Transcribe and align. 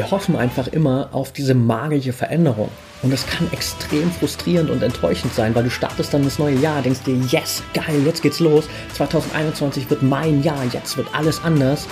wir 0.00 0.10
hoffen 0.10 0.34
einfach 0.34 0.66
immer 0.68 1.10
auf 1.12 1.30
diese 1.30 1.54
magische 1.54 2.14
Veränderung. 2.14 2.70
Und 3.02 3.12
das 3.12 3.26
kann 3.26 3.52
extrem 3.52 4.10
frustrierend 4.10 4.70
und 4.70 4.82
enttäuschend 4.82 5.34
sein, 5.34 5.54
weil 5.54 5.64
du 5.64 5.70
startest 5.70 6.14
dann 6.14 6.24
das 6.24 6.38
neue 6.38 6.54
Jahr, 6.54 6.80
denkst 6.80 7.00
dir, 7.04 7.16
yes, 7.28 7.62
geil, 7.74 8.00
jetzt 8.06 8.22
geht's 8.22 8.40
los. 8.40 8.64
2021 8.94 9.90
wird 9.90 10.02
mein 10.02 10.42
Jahr, 10.42 10.64
jetzt 10.72 10.96
wird 10.96 11.14
alles 11.14 11.44
anders. 11.44 11.86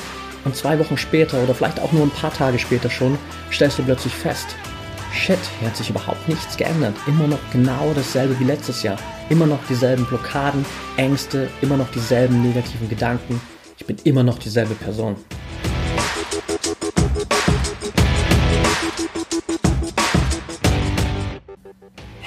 Und 0.46 0.56
zwei 0.56 0.79
Wochen 0.79 0.96
später 0.96 1.42
oder 1.42 1.55
vielleicht 1.55 1.80
auch 1.80 1.92
nur 1.92 2.05
ein 2.05 2.10
paar 2.10 2.32
Tage 2.32 2.59
später 2.59 2.88
schon, 2.88 3.18
stellst 3.52 3.79
du 3.79 3.82
plötzlich 3.82 4.14
fest, 4.14 4.46
shit, 5.12 5.38
hier 5.59 5.68
hat 5.68 5.77
sich 5.77 5.90
überhaupt 5.90 6.27
nichts 6.30 6.56
geändert. 6.56 6.95
Immer 7.06 7.27
noch 7.27 7.40
genau 7.52 7.93
dasselbe 7.95 8.40
wie 8.40 8.45
letztes 8.45 8.82
Jahr. 8.82 8.96
Immer 9.29 9.45
noch 9.45 9.60
dieselben 9.68 10.06
Blockaden, 10.06 10.65
Ängste, 10.96 11.51
immer 11.60 11.77
noch 11.77 11.90
dieselben 11.90 12.43
negativen 12.43 12.88
Gedanken. 12.88 13.38
Ich 13.77 13.84
bin 13.84 13.98
immer 14.04 14.23
noch 14.23 14.38
dieselbe 14.38 14.74
Person. 14.77 15.16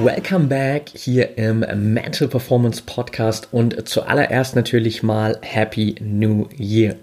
Welcome 0.00 0.46
back 0.46 0.88
hier 0.94 1.36
im 1.36 1.60
Mental 1.92 2.26
Performance 2.26 2.82
Podcast 2.84 3.48
und 3.52 3.88
zuallererst 3.88 4.56
natürlich 4.56 5.02
mal 5.02 5.38
Happy 5.42 5.96
New 6.00 6.48
Year. 6.56 6.96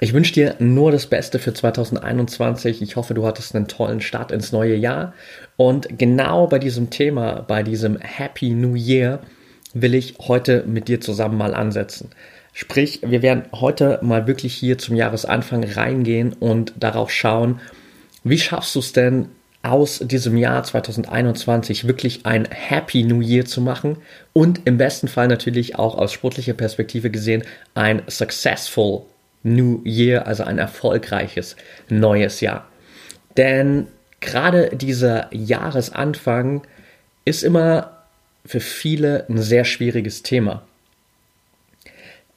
Ich 0.00 0.12
wünsche 0.12 0.32
dir 0.32 0.56
nur 0.58 0.90
das 0.90 1.06
Beste 1.06 1.38
für 1.38 1.52
2021. 1.52 2.82
Ich 2.82 2.96
hoffe, 2.96 3.14
du 3.14 3.26
hattest 3.26 3.54
einen 3.54 3.68
tollen 3.68 4.00
Start 4.00 4.32
ins 4.32 4.52
neue 4.52 4.74
Jahr. 4.74 5.12
Und 5.56 5.98
genau 5.98 6.46
bei 6.46 6.58
diesem 6.58 6.90
Thema, 6.90 7.42
bei 7.42 7.62
diesem 7.62 7.98
Happy 8.00 8.50
New 8.50 8.74
Year, 8.74 9.20
will 9.74 9.94
ich 9.94 10.16
heute 10.18 10.64
mit 10.66 10.88
dir 10.88 11.00
zusammen 11.00 11.36
mal 11.36 11.54
ansetzen. 11.54 12.10
Sprich, 12.52 13.00
wir 13.04 13.22
werden 13.22 13.44
heute 13.52 13.98
mal 14.02 14.26
wirklich 14.26 14.54
hier 14.54 14.78
zum 14.78 14.96
Jahresanfang 14.96 15.62
reingehen 15.62 16.32
und 16.32 16.72
darauf 16.78 17.10
schauen, 17.10 17.60
wie 18.24 18.38
schaffst 18.38 18.74
du 18.74 18.80
es 18.80 18.92
denn, 18.92 19.28
aus 19.62 19.98
diesem 19.98 20.36
Jahr 20.36 20.62
2021 20.62 21.86
wirklich 21.86 22.24
ein 22.24 22.46
Happy 22.50 23.02
New 23.02 23.20
Year 23.20 23.44
zu 23.44 23.60
machen 23.60 23.98
und 24.32 24.66
im 24.66 24.78
besten 24.78 25.08
Fall 25.08 25.28
natürlich 25.28 25.76
auch 25.76 25.96
aus 25.96 26.12
sportlicher 26.12 26.54
Perspektive 26.54 27.10
gesehen 27.10 27.42
ein 27.74 28.02
Successful 28.06 29.02
New 29.42 29.82
Year, 29.84 30.26
also 30.26 30.44
ein 30.44 30.58
erfolgreiches 30.58 31.56
neues 31.88 32.40
Jahr. 32.40 32.66
Denn 33.36 33.88
gerade 34.20 34.70
dieser 34.76 35.32
Jahresanfang 35.34 36.62
ist 37.24 37.42
immer 37.42 37.98
für 38.44 38.60
viele 38.60 39.26
ein 39.28 39.38
sehr 39.38 39.64
schwieriges 39.64 40.22
Thema. 40.22 40.62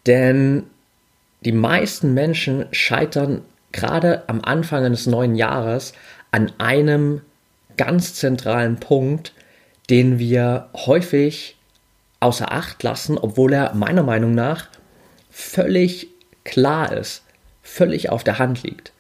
Denn 0.06 0.64
die 1.42 1.52
meisten 1.52 2.14
Menschen 2.14 2.66
scheitern 2.72 3.42
gerade 3.72 4.24
am 4.28 4.42
Anfang 4.42 4.84
eines 4.84 5.08
neuen 5.08 5.36
Jahres 5.36 5.94
an 6.32 6.52
einem 6.58 7.22
ganz 7.78 8.16
zentralen 8.16 8.80
Punkt, 8.80 9.34
den 9.90 10.20
wir 10.20 10.70
häufig 10.74 11.58
außer 12.20 12.52
Acht 12.52 12.84
lassen, 12.84 13.18
obwohl 13.18 13.54
er 13.54 13.74
meiner 13.74 14.04
Meinung 14.04 14.34
nach 14.34 14.70
völlig 15.30 16.08
klar 16.44 16.94
ist, 16.94 17.24
völlig 17.62 18.10
auf 18.10 18.24
der 18.24 18.40
Hand 18.40 18.64
liegt. 18.64 18.94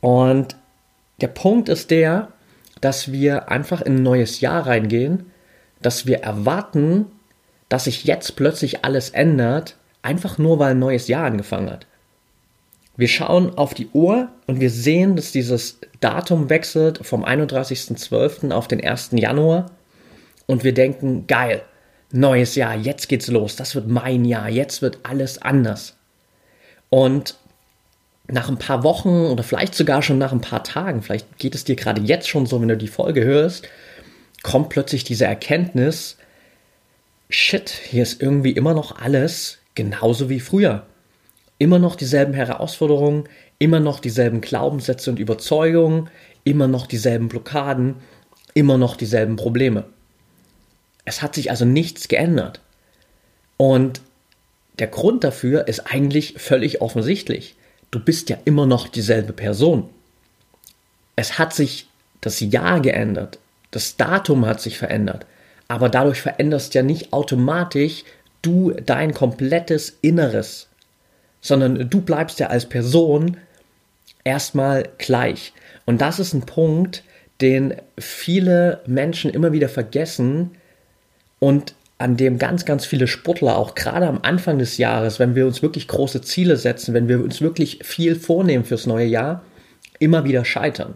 Und 0.00 0.56
der 1.20 1.28
Punkt 1.28 1.68
ist 1.68 1.90
der, 1.90 2.28
dass 2.80 3.12
wir 3.12 3.50
einfach 3.50 3.80
in 3.80 3.96
ein 3.96 4.02
neues 4.02 4.40
Jahr 4.40 4.66
reingehen, 4.66 5.30
dass 5.80 6.06
wir 6.06 6.18
erwarten, 6.22 7.06
dass 7.68 7.84
sich 7.84 8.04
jetzt 8.04 8.36
plötzlich 8.36 8.84
alles 8.84 9.10
ändert, 9.10 9.76
einfach 10.02 10.38
nur 10.38 10.58
weil 10.58 10.72
ein 10.72 10.78
neues 10.78 11.08
Jahr 11.08 11.24
angefangen 11.26 11.70
hat. 11.70 11.86
Wir 12.96 13.08
schauen 13.08 13.56
auf 13.56 13.74
die 13.74 13.88
Uhr 13.92 14.28
und 14.46 14.60
wir 14.60 14.70
sehen, 14.70 15.16
dass 15.16 15.30
dieses 15.30 15.80
Datum 16.00 16.48
wechselt 16.48 17.04
vom 17.06 17.24
31.12. 17.24 18.52
auf 18.52 18.68
den 18.68 18.82
1. 18.82 19.10
Januar 19.12 19.70
und 20.46 20.64
wir 20.64 20.72
denken, 20.72 21.26
geil, 21.26 21.62
neues 22.10 22.54
Jahr, 22.54 22.74
jetzt 22.74 23.08
geht's 23.08 23.28
los, 23.28 23.56
das 23.56 23.74
wird 23.74 23.88
mein 23.88 24.24
Jahr, 24.24 24.48
jetzt 24.48 24.80
wird 24.80 25.00
alles 25.02 25.42
anders. 25.42 25.96
Und 26.88 27.36
nach 28.28 28.48
ein 28.48 28.58
paar 28.58 28.82
Wochen 28.82 29.26
oder 29.26 29.42
vielleicht 29.42 29.74
sogar 29.74 30.02
schon 30.02 30.18
nach 30.18 30.32
ein 30.32 30.40
paar 30.40 30.64
Tagen, 30.64 31.02
vielleicht 31.02 31.38
geht 31.38 31.54
es 31.54 31.64
dir 31.64 31.76
gerade 31.76 32.00
jetzt 32.00 32.28
schon 32.28 32.46
so, 32.46 32.60
wenn 32.60 32.68
du 32.68 32.78
die 32.78 32.88
Folge 32.88 33.24
hörst, 33.24 33.68
kommt 34.42 34.70
plötzlich 34.70 35.04
diese 35.04 35.26
Erkenntnis, 35.26 36.16
shit, 37.28 37.68
hier 37.68 38.02
ist 38.02 38.22
irgendwie 38.22 38.52
immer 38.52 38.72
noch 38.72 38.98
alles 38.98 39.58
genauso 39.74 40.30
wie 40.30 40.40
früher 40.40 40.86
immer 41.58 41.78
noch 41.78 41.96
dieselben 41.96 42.34
Herausforderungen, 42.34 43.24
immer 43.58 43.80
noch 43.80 44.00
dieselben 44.00 44.40
Glaubenssätze 44.40 45.10
und 45.10 45.18
Überzeugungen, 45.18 46.10
immer 46.44 46.68
noch 46.68 46.86
dieselben 46.86 47.28
Blockaden, 47.28 47.96
immer 48.54 48.78
noch 48.78 48.96
dieselben 48.96 49.36
Probleme. 49.36 49.84
Es 51.04 51.22
hat 51.22 51.34
sich 51.34 51.50
also 51.50 51.64
nichts 51.64 52.08
geändert. 52.08 52.60
Und 53.56 54.00
der 54.78 54.88
Grund 54.88 55.24
dafür 55.24 55.68
ist 55.68 55.80
eigentlich 55.92 56.34
völlig 56.36 56.82
offensichtlich. 56.82 57.56
Du 57.90 58.00
bist 58.00 58.28
ja 58.28 58.36
immer 58.44 58.66
noch 58.66 58.88
dieselbe 58.88 59.32
Person. 59.32 59.88
Es 61.14 61.38
hat 61.38 61.54
sich 61.54 61.88
das 62.20 62.40
Jahr 62.40 62.80
geändert, 62.80 63.38
das 63.70 63.96
Datum 63.96 64.46
hat 64.46 64.60
sich 64.60 64.78
verändert, 64.78 65.26
aber 65.68 65.88
dadurch 65.88 66.20
veränderst 66.20 66.74
ja 66.74 66.82
nicht 66.82 67.12
automatisch 67.12 68.04
du 68.42 68.72
dein 68.72 69.14
komplettes 69.14 69.96
Inneres 70.02 70.68
sondern 71.40 71.88
du 71.88 72.00
bleibst 72.00 72.40
ja 72.40 72.48
als 72.48 72.66
Person 72.66 73.36
erstmal 74.24 74.88
gleich. 74.98 75.52
Und 75.84 76.00
das 76.00 76.18
ist 76.18 76.34
ein 76.34 76.46
Punkt, 76.46 77.04
den 77.40 77.74
viele 77.98 78.80
Menschen 78.86 79.30
immer 79.30 79.52
wieder 79.52 79.68
vergessen 79.68 80.52
und 81.38 81.74
an 81.98 82.16
dem 82.16 82.38
ganz, 82.38 82.64
ganz 82.64 82.84
viele 82.84 83.06
Sportler 83.06 83.56
auch 83.56 83.74
gerade 83.74 84.06
am 84.06 84.20
Anfang 84.22 84.58
des 84.58 84.76
Jahres, 84.76 85.18
wenn 85.18 85.34
wir 85.34 85.46
uns 85.46 85.62
wirklich 85.62 85.88
große 85.88 86.20
Ziele 86.20 86.56
setzen, 86.56 86.92
wenn 86.92 87.08
wir 87.08 87.22
uns 87.22 87.40
wirklich 87.40 87.80
viel 87.82 88.16
vornehmen 88.16 88.64
fürs 88.64 88.86
neue 88.86 89.06
Jahr, 89.06 89.42
immer 89.98 90.24
wieder 90.24 90.44
scheitern. 90.44 90.94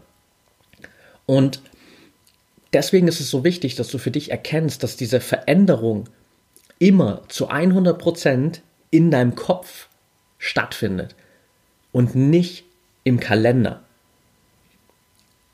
Und 1.24 1.62
deswegen 2.72 3.08
ist 3.08 3.20
es 3.20 3.30
so 3.30 3.44
wichtig, 3.44 3.76
dass 3.76 3.88
du 3.88 3.98
für 3.98 4.10
dich 4.10 4.30
erkennst, 4.30 4.82
dass 4.82 4.96
diese 4.96 5.20
Veränderung 5.20 6.08
immer 6.78 7.22
zu 7.28 7.48
100 7.48 7.98
Prozent 7.98 8.62
in 8.90 9.10
deinem 9.10 9.36
Kopf 9.36 9.88
stattfindet 10.40 11.14
und 11.92 12.16
nicht 12.16 12.64
im 13.04 13.20
Kalender. 13.20 13.84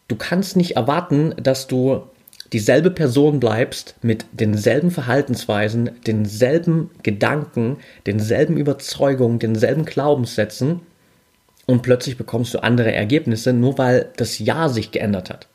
Du 0.08 0.16
kannst 0.16 0.56
nicht 0.56 0.76
erwarten, 0.76 1.34
dass 1.36 1.66
du 1.66 2.04
dieselbe 2.52 2.90
Person 2.90 3.40
bleibst 3.40 3.96
mit 4.02 4.24
denselben 4.32 4.90
Verhaltensweisen, 4.90 5.90
denselben 6.06 6.90
Gedanken, 7.02 7.78
denselben 8.06 8.56
Überzeugungen, 8.56 9.40
denselben 9.40 9.84
Glaubenssätzen 9.84 10.80
und 11.66 11.82
plötzlich 11.82 12.16
bekommst 12.16 12.54
du 12.54 12.62
andere 12.62 12.92
Ergebnisse, 12.92 13.52
nur 13.52 13.78
weil 13.78 14.10
das 14.16 14.38
Jahr 14.38 14.70
sich 14.70 14.92
geändert 14.92 15.28
hat. 15.28 15.48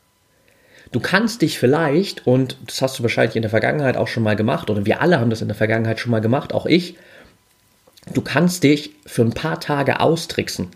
Du 0.91 0.99
kannst 0.99 1.41
dich 1.41 1.57
vielleicht, 1.57 2.27
und 2.27 2.57
das 2.67 2.81
hast 2.81 2.99
du 2.99 3.03
wahrscheinlich 3.03 3.37
in 3.37 3.43
der 3.43 3.49
Vergangenheit 3.49 3.95
auch 3.95 4.09
schon 4.09 4.23
mal 4.23 4.35
gemacht, 4.35 4.69
oder 4.69 4.85
wir 4.85 5.01
alle 5.01 5.21
haben 5.21 5.29
das 5.29 5.41
in 5.41 5.47
der 5.47 5.55
Vergangenheit 5.55 6.01
schon 6.01 6.11
mal 6.11 6.19
gemacht, 6.19 6.53
auch 6.53 6.65
ich, 6.65 6.97
Du 8.13 8.21
kannst 8.21 8.63
dich 8.63 8.91
für 9.05 9.21
ein 9.21 9.33
paar 9.33 9.59
Tage 9.59 9.99
austricksen. 9.99 10.69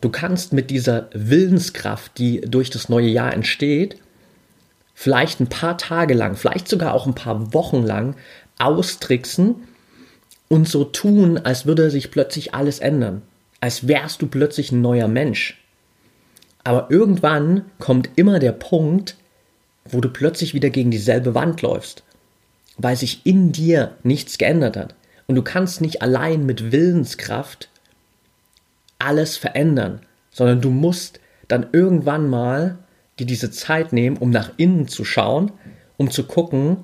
Du 0.00 0.10
kannst 0.10 0.52
mit 0.52 0.70
dieser 0.70 1.08
Willenskraft, 1.12 2.18
die 2.18 2.40
durch 2.42 2.70
das 2.70 2.88
neue 2.88 3.08
Jahr 3.08 3.32
entsteht, 3.32 3.96
vielleicht 4.94 5.40
ein 5.40 5.48
paar 5.48 5.78
Tage 5.78 6.14
lang, 6.14 6.36
vielleicht 6.36 6.68
sogar 6.68 6.94
auch 6.94 7.06
ein 7.06 7.14
paar 7.14 7.54
Wochen 7.54 7.82
lang 7.82 8.16
austricksen 8.58 9.56
und 10.48 10.68
so 10.68 10.84
tun, 10.84 11.38
als 11.38 11.66
würde 11.66 11.90
sich 11.90 12.10
plötzlich 12.10 12.52
alles 12.52 12.80
ändern, 12.80 13.22
als 13.60 13.88
wärst 13.88 14.20
du 14.20 14.26
plötzlich 14.26 14.72
ein 14.72 14.82
neuer 14.82 15.08
Mensch. 15.08 15.58
Aber 16.64 16.90
irgendwann 16.90 17.64
kommt 17.78 18.10
immer 18.16 18.38
der 18.38 18.52
Punkt, 18.52 19.16
wo 19.84 20.00
du 20.00 20.08
plötzlich 20.08 20.54
wieder 20.54 20.70
gegen 20.70 20.90
dieselbe 20.90 21.34
Wand 21.34 21.62
läufst, 21.62 22.02
weil 22.76 22.96
sich 22.96 23.24
in 23.24 23.52
dir 23.52 23.96
nichts 24.02 24.38
geändert 24.38 24.76
hat. 24.76 24.94
Und 25.26 25.36
du 25.36 25.42
kannst 25.42 25.80
nicht 25.80 26.02
allein 26.02 26.44
mit 26.46 26.72
Willenskraft 26.72 27.68
alles 28.98 29.36
verändern, 29.36 30.00
sondern 30.30 30.60
du 30.60 30.70
musst 30.70 31.20
dann 31.48 31.66
irgendwann 31.72 32.28
mal 32.28 32.78
dir 33.18 33.26
diese 33.26 33.50
Zeit 33.50 33.92
nehmen, 33.92 34.16
um 34.16 34.30
nach 34.30 34.52
innen 34.56 34.88
zu 34.88 35.04
schauen, 35.04 35.52
um 35.96 36.10
zu 36.10 36.24
gucken, 36.24 36.78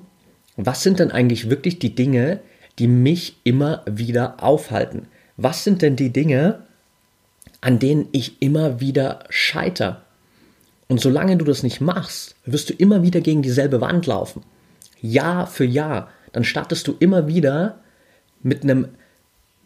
was 0.57 0.83
sind 0.83 0.99
denn 0.99 1.11
eigentlich 1.11 1.49
wirklich 1.49 1.79
die 1.79 1.95
Dinge, 1.95 2.41
die 2.79 2.87
mich 2.87 3.37
immer 3.43 3.83
wieder 3.85 4.43
aufhalten? 4.43 5.07
Was 5.37 5.63
sind 5.63 5.81
denn 5.81 5.95
die 5.95 6.11
Dinge, 6.11 6.63
an 7.61 7.79
denen 7.79 8.07
ich 8.11 8.41
immer 8.41 8.79
wieder 8.79 9.23
scheiter? 9.29 10.03
Und 10.87 10.99
solange 10.99 11.37
du 11.37 11.45
das 11.45 11.63
nicht 11.63 11.81
machst, 11.81 12.35
wirst 12.45 12.69
du 12.69 12.73
immer 12.73 13.03
wieder 13.03 13.21
gegen 13.21 13.41
dieselbe 13.41 13.79
Wand 13.79 14.05
laufen. 14.07 14.43
Jahr 15.01 15.47
für 15.47 15.65
Jahr. 15.65 16.09
Dann 16.33 16.43
startest 16.43 16.87
du 16.87 16.95
immer 16.99 17.27
wieder 17.27 17.79
mit 18.41 18.63
einem 18.63 18.87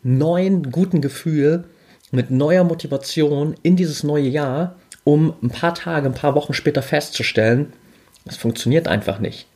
neuen, 0.04 0.72
guten 0.72 1.02
Gefühl, 1.02 1.66
mit 2.12 2.30
neuer 2.30 2.64
Motivation 2.64 3.56
in 3.64 3.76
dieses 3.76 4.04
neue 4.04 4.28
Jahr, 4.28 4.76
um 5.04 5.34
ein 5.42 5.50
paar 5.50 5.74
Tage, 5.74 6.08
ein 6.08 6.14
paar 6.14 6.36
Wochen 6.36 6.54
später 6.54 6.82
festzustellen, 6.82 7.74
es 8.26 8.38
funktioniert 8.38 8.88
einfach 8.88 9.20
nicht. 9.20 9.48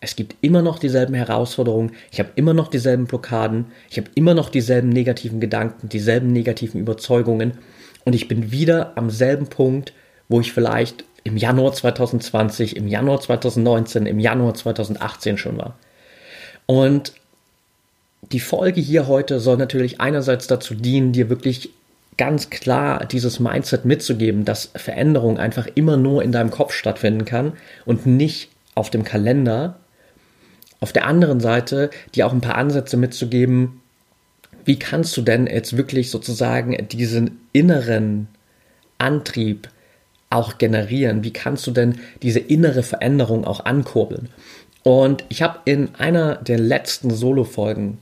Es 0.00 0.16
gibt 0.16 0.36
immer 0.40 0.62
noch 0.62 0.78
dieselben 0.78 1.14
Herausforderungen, 1.14 1.92
ich 2.10 2.18
habe 2.18 2.30
immer 2.34 2.54
noch 2.54 2.68
dieselben 2.68 3.06
Blockaden, 3.06 3.66
ich 3.90 3.98
habe 3.98 4.10
immer 4.14 4.34
noch 4.34 4.48
dieselben 4.48 4.88
negativen 4.88 5.40
Gedanken, 5.40 5.88
dieselben 5.88 6.32
negativen 6.32 6.80
Überzeugungen 6.80 7.58
und 8.04 8.14
ich 8.14 8.26
bin 8.26 8.50
wieder 8.50 8.96
am 8.96 9.10
selben 9.10 9.46
Punkt, 9.48 9.92
wo 10.28 10.40
ich 10.40 10.52
vielleicht 10.52 11.04
im 11.22 11.36
Januar 11.36 11.72
2020, 11.72 12.76
im 12.76 12.88
Januar 12.88 13.20
2019, 13.20 14.06
im 14.06 14.18
Januar 14.18 14.54
2018 14.54 15.36
schon 15.36 15.58
war. 15.58 15.76
Und 16.66 17.12
die 18.32 18.40
Folge 18.40 18.80
hier 18.80 19.08
heute 19.08 19.40
soll 19.40 19.56
natürlich 19.56 20.00
einerseits 20.00 20.46
dazu 20.46 20.74
dienen, 20.74 21.12
dir 21.12 21.28
wirklich 21.28 21.70
ganz 22.16 22.50
klar 22.50 23.06
dieses 23.06 23.40
Mindset 23.40 23.84
mitzugeben, 23.84 24.44
dass 24.44 24.70
Veränderung 24.74 25.38
einfach 25.38 25.66
immer 25.74 25.96
nur 25.96 26.22
in 26.22 26.32
deinem 26.32 26.50
Kopf 26.50 26.72
stattfinden 26.72 27.24
kann 27.24 27.54
und 27.86 28.06
nicht 28.06 28.50
auf 28.74 28.90
dem 28.90 29.04
Kalender. 29.04 29.80
Auf 30.80 30.92
der 30.92 31.06
anderen 31.06 31.40
Seite 31.40 31.90
dir 32.14 32.26
auch 32.26 32.32
ein 32.32 32.40
paar 32.40 32.56
Ansätze 32.56 32.96
mitzugeben, 32.96 33.80
wie 34.64 34.78
kannst 34.78 35.16
du 35.16 35.22
denn 35.22 35.46
jetzt 35.46 35.76
wirklich 35.76 36.10
sozusagen 36.10 36.76
diesen 36.88 37.40
inneren 37.52 38.28
Antrieb 38.98 39.68
auch 40.28 40.58
generieren? 40.58 41.24
Wie 41.24 41.32
kannst 41.32 41.66
du 41.66 41.70
denn 41.70 41.98
diese 42.22 42.38
innere 42.38 42.82
Veränderung 42.82 43.44
auch 43.44 43.64
ankurbeln? 43.64 44.28
Und 44.82 45.24
ich 45.28 45.42
habe 45.42 45.58
in 45.64 45.94
einer 45.96 46.36
der 46.36 46.58
letzten 46.58 47.10
Solo-Folgen 47.10 47.98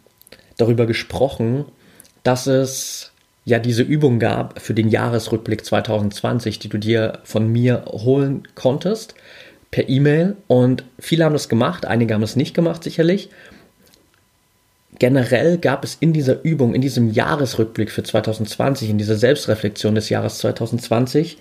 darüber 0.58 0.84
gesprochen, 0.84 1.64
dass 2.22 2.46
es 2.46 3.12
ja 3.46 3.58
diese 3.58 3.82
Übung 3.82 4.18
gab 4.18 4.60
für 4.60 4.74
den 4.74 4.88
Jahresrückblick 4.88 5.64
2020, 5.64 6.58
die 6.58 6.68
du 6.68 6.76
dir 6.78 7.20
von 7.24 7.50
mir 7.50 7.86
holen 7.88 8.42
konntest 8.54 9.14
per 9.70 9.88
E-Mail. 9.88 10.36
Und 10.46 10.84
viele 10.98 11.24
haben 11.24 11.32
das 11.32 11.48
gemacht, 11.48 11.86
einige 11.86 12.14
haben 12.14 12.22
es 12.22 12.36
nicht 12.36 12.54
gemacht 12.54 12.84
sicherlich. 12.84 13.30
Generell 14.98 15.58
gab 15.58 15.84
es 15.84 15.96
in 16.00 16.12
dieser 16.12 16.42
Übung, 16.42 16.74
in 16.74 16.82
diesem 16.82 17.10
Jahresrückblick 17.10 17.90
für 17.90 18.02
2020, 18.02 18.90
in 18.90 18.98
dieser 18.98 19.16
Selbstreflexion 19.16 19.94
des 19.94 20.08
Jahres 20.08 20.38
2020, 20.38 21.38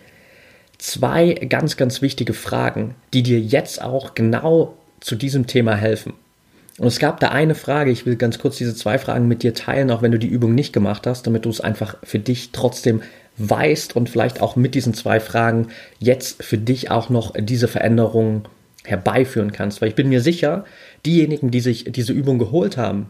zwei 0.78 1.34
ganz, 1.34 1.76
ganz 1.76 2.02
wichtige 2.02 2.34
Fragen, 2.34 2.96
die 3.14 3.24
dir 3.24 3.40
jetzt 3.40 3.82
auch 3.82 4.16
genau 4.16 4.78
zu 5.00 5.16
diesem 5.16 5.48
Thema 5.48 5.76
helfen. 5.76 6.14
Und 6.78 6.88
es 6.88 7.00
gab 7.00 7.20
da 7.20 7.30
eine 7.30 7.56
Frage, 7.56 7.92
ich 7.92 8.06
will 8.06 8.18
ganz 8.18 8.38
kurz 8.38 8.58
diese 8.58 8.76
zwei 8.76 9.00
Fragen 9.00 9.28
mit 9.28 9.42
dir 9.42 9.54
teilen, 9.54 9.90
auch 9.90 10.02
wenn 10.02 10.12
du 10.12 10.20
die 10.20 10.28
Übung 10.28 10.54
nicht 10.54 10.74
gemacht 10.74 11.08
hast, 11.08 11.26
damit 11.26 11.46
du 11.46 11.50
es 11.50 11.60
einfach 11.62 11.98
für 12.04 12.20
dich 12.20 12.52
trotzdem 12.52 13.02
weißt 13.38 13.96
und 13.96 14.10
vielleicht 14.10 14.42
auch 14.42 14.56
mit 14.56 14.76
diesen 14.76 14.94
zwei 14.94 15.20
Fragen 15.20 15.70
jetzt 16.00 16.44
für 16.44 16.58
dich 16.58 16.92
auch 16.92 17.10
noch 17.10 17.34
diese 17.38 17.68
Veränderungen 17.68 18.44
herbeiführen 18.84 19.52
kannst. 19.52 19.82
Weil 19.82 19.90
ich 19.90 19.96
bin 19.96 20.10
mir 20.10 20.22
sicher, 20.22 20.66
diejenigen, 21.06 21.52
die 21.52 21.60
sich 21.62 21.86
diese 21.86 22.14
Übung 22.14 22.38
geholt 22.38 22.78
haben 22.78 23.10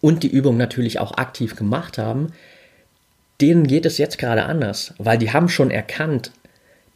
und 0.00 0.22
die 0.22 0.30
Übung 0.30 0.56
natürlich 0.56 0.98
auch 0.98 1.16
aktiv 1.16 1.56
gemacht 1.56 1.98
haben, 1.98 2.28
denen 3.40 3.66
geht 3.66 3.84
es 3.84 3.98
jetzt 3.98 4.18
gerade 4.18 4.44
anders, 4.44 4.94
weil 4.98 5.18
die 5.18 5.32
haben 5.32 5.48
schon 5.48 5.70
erkannt, 5.70 6.32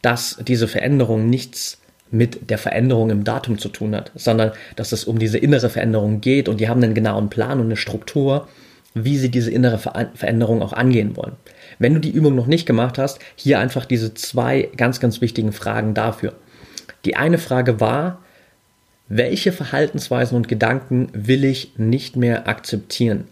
dass 0.01 0.39
diese 0.47 0.67
Veränderung 0.67 1.29
nichts 1.29 1.80
mit 2.11 2.49
der 2.49 2.57
Veränderung 2.57 3.09
im 3.09 3.23
Datum 3.23 3.57
zu 3.57 3.69
tun 3.69 3.95
hat, 3.95 4.11
sondern 4.15 4.51
dass 4.75 4.91
es 4.91 5.05
um 5.05 5.17
diese 5.17 5.37
innere 5.37 5.69
Veränderung 5.69 6.21
geht 6.21 6.49
und 6.49 6.59
die 6.59 6.69
haben 6.69 6.83
einen 6.83 6.93
genauen 6.93 7.29
Plan 7.29 7.59
und 7.59 7.65
eine 7.65 7.77
Struktur, 7.77 8.47
wie 8.93 9.17
sie 9.17 9.29
diese 9.29 9.51
innere 9.51 9.77
Veränderung 9.77 10.61
auch 10.61 10.73
angehen 10.73 11.15
wollen. 11.15 11.37
Wenn 11.79 11.93
du 11.93 11.99
die 11.99 12.11
Übung 12.11 12.35
noch 12.35 12.47
nicht 12.47 12.65
gemacht 12.65 12.97
hast, 12.97 13.19
hier 13.35 13.59
einfach 13.59 13.85
diese 13.85 14.13
zwei 14.13 14.69
ganz, 14.75 14.99
ganz 14.99 15.21
wichtigen 15.21 15.53
Fragen 15.53 15.93
dafür. 15.93 16.33
Die 17.05 17.15
eine 17.15 17.37
Frage 17.37 17.79
war, 17.79 18.19
welche 19.07 19.51
Verhaltensweisen 19.51 20.37
und 20.37 20.47
Gedanken 20.47 21.09
will 21.13 21.43
ich 21.43 21.73
nicht 21.77 22.15
mehr 22.15 22.47
akzeptieren? 22.47 23.27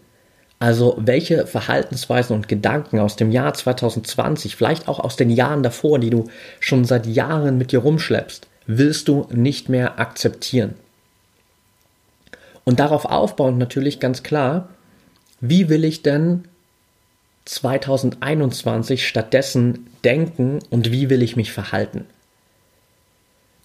Also 0.58 0.94
welche 0.98 1.46
Verhaltensweisen 1.46 2.36
und 2.36 2.48
Gedanken 2.48 2.98
aus 2.98 3.16
dem 3.16 3.30
Jahr 3.30 3.54
2020, 3.54 4.56
vielleicht 4.56 4.88
auch 4.88 5.00
aus 5.00 5.16
den 5.16 5.30
Jahren 5.30 5.62
davor, 5.62 5.98
die 5.98 6.10
du 6.10 6.28
schon 6.58 6.84
seit 6.84 7.06
Jahren 7.06 7.56
mit 7.56 7.72
dir 7.72 7.78
rumschleppst, 7.78 8.46
willst 8.78 9.08
du 9.08 9.26
nicht 9.32 9.68
mehr 9.68 9.98
akzeptieren. 9.98 10.74
Und 12.64 12.78
darauf 12.78 13.04
aufbauend 13.04 13.58
natürlich 13.58 14.00
ganz 14.00 14.22
klar, 14.22 14.68
wie 15.40 15.68
will 15.68 15.84
ich 15.84 16.02
denn 16.02 16.44
2021 17.46 19.08
stattdessen 19.08 19.88
denken 20.04 20.60
und 20.70 20.92
wie 20.92 21.10
will 21.10 21.22
ich 21.22 21.36
mich 21.36 21.52
verhalten? 21.52 22.04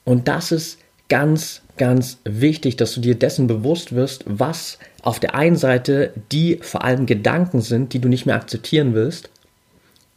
Und 0.06 0.28
das 0.28 0.52
ist 0.52 0.80
ganz, 1.08 1.62
ganz 1.78 2.18
wichtig, 2.24 2.78
dass 2.78 2.94
du 2.94 3.02
dir 3.02 3.16
dessen 3.16 3.48
bewusst 3.48 3.94
wirst, 3.94 4.24
was 4.26 4.80
auf 5.04 5.20
der 5.20 5.36
einen 5.36 5.58
Seite 5.58 6.14
die 6.32 6.60
vor 6.62 6.84
allem 6.84 7.06
Gedanken 7.06 7.62
sind, 7.62 7.94
die 7.94 8.00
du 8.00 8.08
nicht 8.08 8.26
mehr 8.26 8.36
akzeptieren 8.36 8.94
willst, 8.94 9.30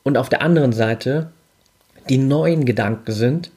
und 0.02 0.16
auf 0.16 0.30
der 0.30 0.40
anderen 0.40 0.72
Seite 0.72 1.30
die 2.08 2.16
neuen 2.16 2.64
Gedanken 2.64 3.12
sind, 3.12 3.50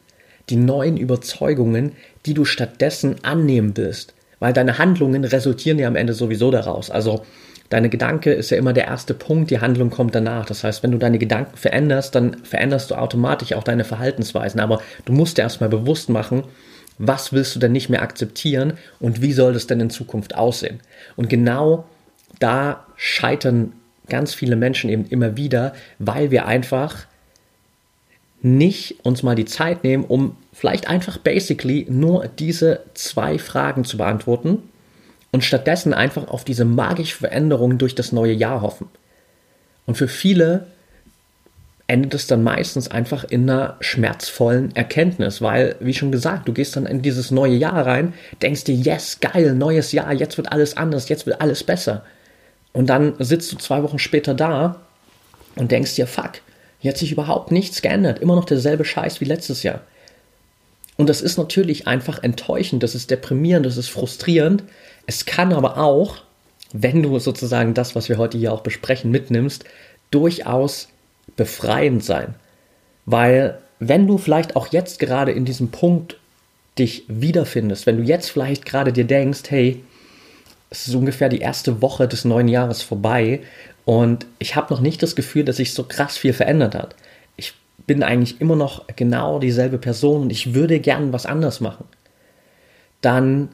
die 0.50 0.56
neuen 0.56 0.98
Überzeugungen, 0.98 1.94
die 2.26 2.34
du 2.34 2.46
stattdessen 2.46 3.16
annehmen 3.24 3.76
willst. 3.76 4.14
Weil 4.40 4.54
deine 4.54 4.78
Handlungen 4.78 5.24
resultieren 5.24 5.80
ja 5.80 5.88
am 5.88 5.96
Ende 5.96 6.14
sowieso 6.14 6.52
daraus. 6.52 6.90
Also 6.90 7.24
deine 7.70 7.90
Gedanke 7.90 8.34
ist 8.34 8.50
ja 8.50 8.58
immer 8.58 8.74
der 8.74 8.86
erste 8.86 9.14
Punkt, 9.14 9.52
die 9.52 9.60
Handlung 9.60 9.90
kommt 9.90 10.16
danach. 10.16 10.46
Das 10.46 10.64
heißt, 10.64 10.84
wenn 10.84 10.92
du 10.92 10.98
deine 10.98 11.20
Gedanken 11.20 11.56
veränderst, 11.56 12.16
dann 12.16 12.38
veränderst 12.44 12.92
du 12.92 12.96
automatisch 12.96 13.54
auch 13.54 13.64
deine 13.64 13.84
Verhaltensweisen. 13.84 14.60
Aber 14.60 14.82
du 15.06 15.14
musst 15.14 15.38
dir 15.38 15.44
erstmal 15.44 15.70
bewusst 15.70 16.10
machen, 16.10 16.44
was 16.98 17.34
willst 17.34 17.56
du 17.56 17.60
denn 17.60 17.72
nicht 17.72 17.90
mehr 17.90 18.02
akzeptieren 18.02 18.74
und 19.00 19.22
wie 19.22 19.34
soll 19.34 19.54
das 19.54 19.68
denn 19.68 19.80
in 19.80 19.90
Zukunft 19.90 20.36
aussehen? 20.36 20.80
Und 21.16 21.30
genau 21.30 21.86
da 22.40 22.86
scheitern 22.96 23.74
ganz 24.08 24.34
viele 24.34 24.56
Menschen 24.56 24.90
eben 24.90 25.06
immer 25.06 25.38
wieder, 25.38 25.74
weil 25.98 26.32
wir 26.32 26.46
einfach 26.46 27.06
nicht 28.42 29.06
uns 29.06 29.24
mal 29.24 29.36
die 29.36 29.46
Zeit 29.46 29.84
nehmen, 29.84 30.04
um 30.04 30.36
vielleicht 30.54 30.88
einfach 30.88 31.18
basically 31.18 31.86
nur 31.90 32.28
diese 32.28 32.82
zwei 32.94 33.38
Fragen 33.38 33.86
zu 33.86 33.98
beantworten 33.98 34.60
und 35.32 35.44
stattdessen 35.44 35.94
einfach 35.94 36.28
auf 36.28 36.44
diese 36.44 36.66
magische 36.66 37.18
Veränderung 37.18 37.78
durch 37.78 37.96
das 37.96 38.12
neue 38.12 38.34
Jahr 38.34 38.62
hoffen. 38.62 38.88
Und 39.86 39.96
für 39.96 40.08
viele 40.08 40.68
endet 41.88 42.14
es 42.14 42.26
dann 42.26 42.42
meistens 42.42 42.90
einfach 42.90 43.26
in 43.26 43.50
einer 43.50 43.76
schmerzvollen 43.82 44.74
Erkenntnis, 44.76 45.42
weil, 45.42 45.76
wie 45.82 45.94
schon 45.94 46.12
gesagt, 46.12 46.48
du 46.48 46.54
gehst 46.54 46.76
dann 46.76 46.86
in 46.86 47.02
dieses 47.02 47.32
neue 47.32 47.56
Jahr 47.56 47.86
rein, 47.86 48.14
denkst 48.42 48.64
dir, 48.64 48.76
yes, 48.76 49.20
geil, 49.20 49.54
neues 49.54 49.92
Jahr, 49.92 50.14
jetzt 50.14 50.38
wird 50.38 50.52
alles 50.52 50.78
anders, 50.78 51.10
jetzt 51.10 51.26
wird 51.26 51.42
alles 51.42 51.64
besser. 51.64 52.06
Und 52.72 52.90
dann 52.90 53.16
sitzt 53.20 53.52
du 53.52 53.58
zwei 53.58 53.84
Wochen 53.84 54.00
später 54.00 54.34
da 54.34 54.80
und 55.58 55.72
denkst 55.72 55.96
dir, 55.96 56.08
fuck, 56.08 56.40
hier 56.82 56.92
hat 56.92 56.98
sich 56.98 57.12
überhaupt 57.12 57.52
nichts 57.52 57.84
geändert. 57.84 58.20
Immer 58.20 58.36
noch 58.36 58.46
derselbe 58.46 58.86
Scheiß 58.86 59.22
wie 59.22 59.26
letztes 59.26 59.62
Jahr. 59.62 59.82
Und 60.98 61.08
das 61.10 61.22
ist 61.22 61.38
natürlich 61.38 61.88
einfach 61.88 62.24
enttäuschend, 62.24 62.84
das 62.84 62.96
ist 62.96 63.12
deprimierend, 63.12 63.66
das 63.66 63.78
ist 63.78 63.90
frustrierend. 63.90 64.64
Es 65.06 65.26
kann 65.26 65.54
aber 65.54 65.78
auch, 65.78 66.18
wenn 66.74 67.04
du 67.04 67.18
sozusagen 67.20 67.76
das, 67.76 67.96
was 67.96 68.10
wir 68.10 68.18
heute 68.18 68.38
hier 68.38 68.52
auch 68.52 68.62
besprechen, 68.62 69.12
mitnimmst, 69.12 69.64
durchaus 70.10 70.90
befreiend 71.36 72.04
sein. 72.04 72.34
Weil 73.06 73.60
wenn 73.80 74.08
du 74.08 74.18
vielleicht 74.18 74.56
auch 74.56 74.68
jetzt 74.68 75.00
gerade 75.00 75.32
in 75.32 75.46
diesem 75.46 75.70
Punkt 75.70 76.18
dich 76.80 77.04
wiederfindest, 77.08 77.86
wenn 77.86 77.98
du 77.98 78.04
jetzt 78.04 78.32
vielleicht 78.32 78.66
gerade 78.66 78.92
dir 78.92 79.06
denkst, 79.06 79.44
hey, 79.50 79.84
es 80.72 80.88
ist 80.88 80.96
ungefähr 80.96 81.30
die 81.30 81.40
erste 81.40 81.82
Woche 81.82 82.08
des 82.08 82.26
neuen 82.26 82.48
Jahres 82.48 82.82
vorbei 82.82 83.42
und 83.86 84.26
ich 84.40 84.56
habe 84.56 84.74
noch 84.74 84.82
nicht 84.82 85.02
das 85.02 85.16
Gefühl, 85.16 85.44
dass 85.44 85.58
sich 85.58 85.74
so 85.74 85.84
krass 85.84 86.18
viel 86.18 86.34
verändert 86.34 86.76
hat. 86.76 86.96
Ich 87.36 87.54
bin 87.88 88.04
eigentlich 88.04 88.40
immer 88.42 88.56
noch 88.56 88.86
genau 88.96 89.40
dieselbe 89.40 89.78
Person 89.78 90.24
und 90.24 90.30
ich 90.30 90.54
würde 90.54 90.80
gern 90.80 91.14
was 91.14 91.26
anders 91.26 91.62
machen. 91.62 91.86
Dann, 93.02 93.50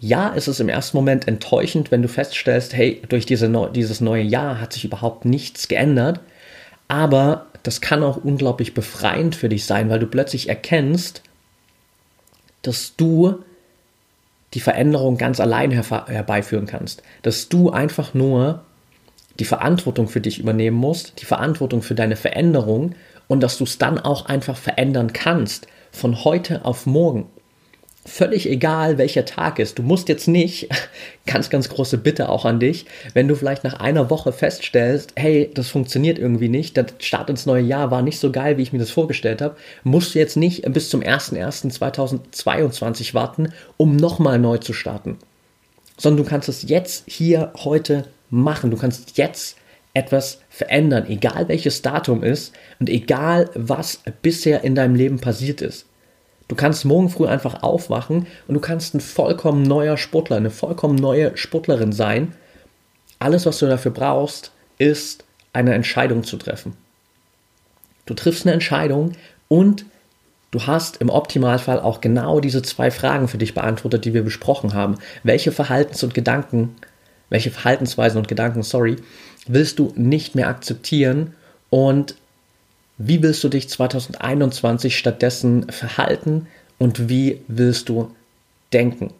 ja, 0.00 0.28
ist 0.28 0.48
es 0.48 0.60
im 0.60 0.68
ersten 0.68 0.96
Moment 0.96 1.28
enttäuschend, 1.28 1.90
wenn 1.90 2.02
du 2.02 2.08
feststellst, 2.08 2.74
hey, 2.74 3.02
durch 3.08 3.26
diese, 3.26 3.70
dieses 3.74 4.00
neue 4.00 4.22
Jahr 4.22 4.60
hat 4.60 4.72
sich 4.72 4.84
überhaupt 4.84 5.24
nichts 5.24 5.68
geändert. 5.68 6.20
Aber 6.88 7.46
das 7.62 7.80
kann 7.80 8.02
auch 8.02 8.16
unglaublich 8.16 8.74
befreiend 8.74 9.34
für 9.34 9.48
dich 9.48 9.64
sein, 9.64 9.90
weil 9.90 9.98
du 9.98 10.06
plötzlich 10.06 10.48
erkennst, 10.48 11.22
dass 12.62 12.96
du 12.96 13.42
die 14.54 14.60
Veränderung 14.60 15.18
ganz 15.18 15.40
allein 15.40 15.72
herbeiführen 15.72 16.66
kannst. 16.66 17.02
Dass 17.22 17.48
du 17.48 17.70
einfach 17.70 18.14
nur 18.14 18.64
die 19.38 19.44
Verantwortung 19.44 20.08
für 20.08 20.20
dich 20.20 20.38
übernehmen 20.38 20.76
musst, 20.76 21.20
die 21.20 21.26
Verantwortung 21.26 21.82
für 21.82 21.94
deine 21.94 22.16
Veränderung 22.16 22.94
und 23.28 23.42
dass 23.42 23.58
du 23.58 23.64
es 23.64 23.78
dann 23.78 23.98
auch 23.98 24.26
einfach 24.26 24.56
verändern 24.56 25.12
kannst, 25.12 25.66
von 25.90 26.24
heute 26.24 26.64
auf 26.64 26.86
morgen 26.86 27.28
völlig 28.06 28.48
egal, 28.48 28.96
welcher 28.98 29.24
Tag 29.24 29.58
ist. 29.58 29.78
Du 29.78 29.82
musst 29.82 30.08
jetzt 30.08 30.28
nicht, 30.28 30.68
ganz, 31.26 31.50
ganz 31.50 31.68
große 31.68 31.98
Bitte 31.98 32.28
auch 32.28 32.44
an 32.44 32.60
dich, 32.60 32.86
wenn 33.14 33.26
du 33.28 33.34
vielleicht 33.34 33.64
nach 33.64 33.80
einer 33.80 34.10
Woche 34.10 34.30
feststellst, 34.32 35.12
hey, 35.16 35.50
das 35.52 35.68
funktioniert 35.68 36.18
irgendwie 36.18 36.48
nicht, 36.48 36.76
der 36.76 36.86
Start 36.98 37.30
ins 37.30 37.46
neue 37.46 37.62
Jahr 37.62 37.90
war 37.90 38.02
nicht 38.02 38.18
so 38.18 38.30
geil, 38.30 38.58
wie 38.58 38.62
ich 38.62 38.72
mir 38.72 38.78
das 38.78 38.90
vorgestellt 38.90 39.42
habe, 39.42 39.56
musst 39.82 40.14
du 40.14 40.18
jetzt 40.18 40.36
nicht 40.36 40.62
bis 40.72 40.88
zum 40.88 41.02
01.01.2022 41.02 43.14
warten, 43.14 43.52
um 43.76 43.96
nochmal 43.96 44.38
neu 44.38 44.58
zu 44.58 44.72
starten. 44.72 45.18
Sondern 45.98 46.24
du 46.24 46.30
kannst 46.30 46.48
es 46.48 46.68
jetzt, 46.68 47.04
hier, 47.08 47.52
heute 47.64 48.04
machen. 48.30 48.70
Du 48.70 48.76
kannst 48.76 49.16
jetzt 49.18 49.56
etwas 49.94 50.40
verändern, 50.50 51.06
egal 51.08 51.48
welches 51.48 51.80
Datum 51.80 52.22
ist 52.22 52.54
und 52.78 52.90
egal 52.90 53.48
was 53.54 54.00
bisher 54.20 54.62
in 54.62 54.74
deinem 54.74 54.94
Leben 54.94 55.18
passiert 55.20 55.62
ist. 55.62 55.86
Du 56.48 56.54
kannst 56.54 56.84
morgen 56.84 57.08
früh 57.08 57.26
einfach 57.26 57.62
aufwachen 57.62 58.26
und 58.46 58.54
du 58.54 58.60
kannst 58.60 58.94
ein 58.94 59.00
vollkommen 59.00 59.62
neuer 59.62 59.96
Sportler, 59.96 60.36
eine 60.36 60.50
vollkommen 60.50 60.96
neue 60.96 61.36
Sportlerin 61.36 61.92
sein. 61.92 62.34
Alles, 63.18 63.46
was 63.46 63.58
du 63.58 63.66
dafür 63.66 63.90
brauchst, 63.90 64.52
ist 64.78 65.24
eine 65.52 65.74
Entscheidung 65.74 66.22
zu 66.22 66.36
treffen. 66.36 66.76
Du 68.04 68.14
triffst 68.14 68.46
eine 68.46 68.52
Entscheidung 68.52 69.12
und 69.48 69.86
du 70.50 70.66
hast 70.66 70.98
im 70.98 71.08
Optimalfall 71.08 71.80
auch 71.80 72.00
genau 72.00 72.40
diese 72.40 72.62
zwei 72.62 72.90
Fragen 72.90 73.26
für 73.26 73.38
dich 73.38 73.54
beantwortet, 73.54 74.04
die 74.04 74.14
wir 74.14 74.22
besprochen 74.22 74.74
haben. 74.74 74.96
Welche 75.24 75.50
Verhaltens- 75.50 76.04
und 76.04 76.14
Gedanken, 76.14 76.76
welche 77.30 77.50
Verhaltensweisen 77.50 78.18
und 78.18 78.28
Gedanken, 78.28 78.62
sorry, 78.62 78.96
willst 79.46 79.78
du 79.78 79.92
nicht 79.96 80.34
mehr 80.34 80.48
akzeptieren 80.48 81.34
und 81.70 82.16
wie 82.98 83.22
willst 83.22 83.44
du 83.44 83.48
dich 83.48 83.68
2021 83.68 84.96
stattdessen 84.96 85.70
verhalten 85.70 86.46
und 86.78 87.08
wie 87.08 87.40
willst 87.48 87.88
du 87.88 88.14
denken? 88.72 89.12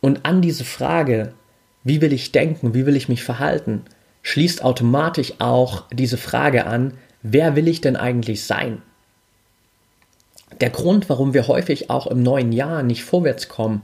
Und 0.00 0.24
an 0.24 0.42
diese 0.42 0.64
Frage, 0.64 1.32
wie 1.84 2.00
will 2.00 2.12
ich 2.12 2.32
denken, 2.32 2.74
wie 2.74 2.86
will 2.86 2.96
ich 2.96 3.08
mich 3.08 3.22
verhalten, 3.22 3.82
schließt 4.22 4.62
automatisch 4.64 5.34
auch 5.38 5.84
diese 5.92 6.16
Frage 6.16 6.66
an, 6.66 6.94
wer 7.22 7.56
will 7.56 7.68
ich 7.68 7.80
denn 7.80 7.96
eigentlich 7.96 8.44
sein? 8.44 8.82
Der 10.60 10.70
Grund, 10.70 11.08
warum 11.08 11.34
wir 11.34 11.46
häufig 11.46 11.90
auch 11.90 12.06
im 12.06 12.22
neuen 12.22 12.52
Jahr 12.52 12.82
nicht 12.82 13.04
vorwärts 13.04 13.48
kommen, 13.48 13.82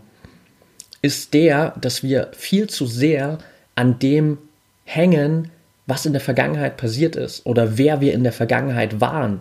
ist 1.04 1.34
der, 1.34 1.74
dass 1.78 2.02
wir 2.02 2.30
viel 2.32 2.66
zu 2.66 2.86
sehr 2.86 3.36
an 3.74 3.98
dem 3.98 4.38
hängen, 4.84 5.50
was 5.86 6.06
in 6.06 6.14
der 6.14 6.22
Vergangenheit 6.22 6.78
passiert 6.78 7.14
ist 7.14 7.44
oder 7.44 7.76
wer 7.76 8.00
wir 8.00 8.14
in 8.14 8.22
der 8.22 8.32
Vergangenheit 8.32 9.02
waren 9.02 9.40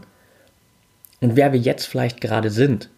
und 1.22 1.38
wer 1.38 1.53
wir 1.53 1.62
jetzt 1.62 1.86
vielleicht 1.86 2.20
gerade 2.20 2.50
sind. 2.50 2.89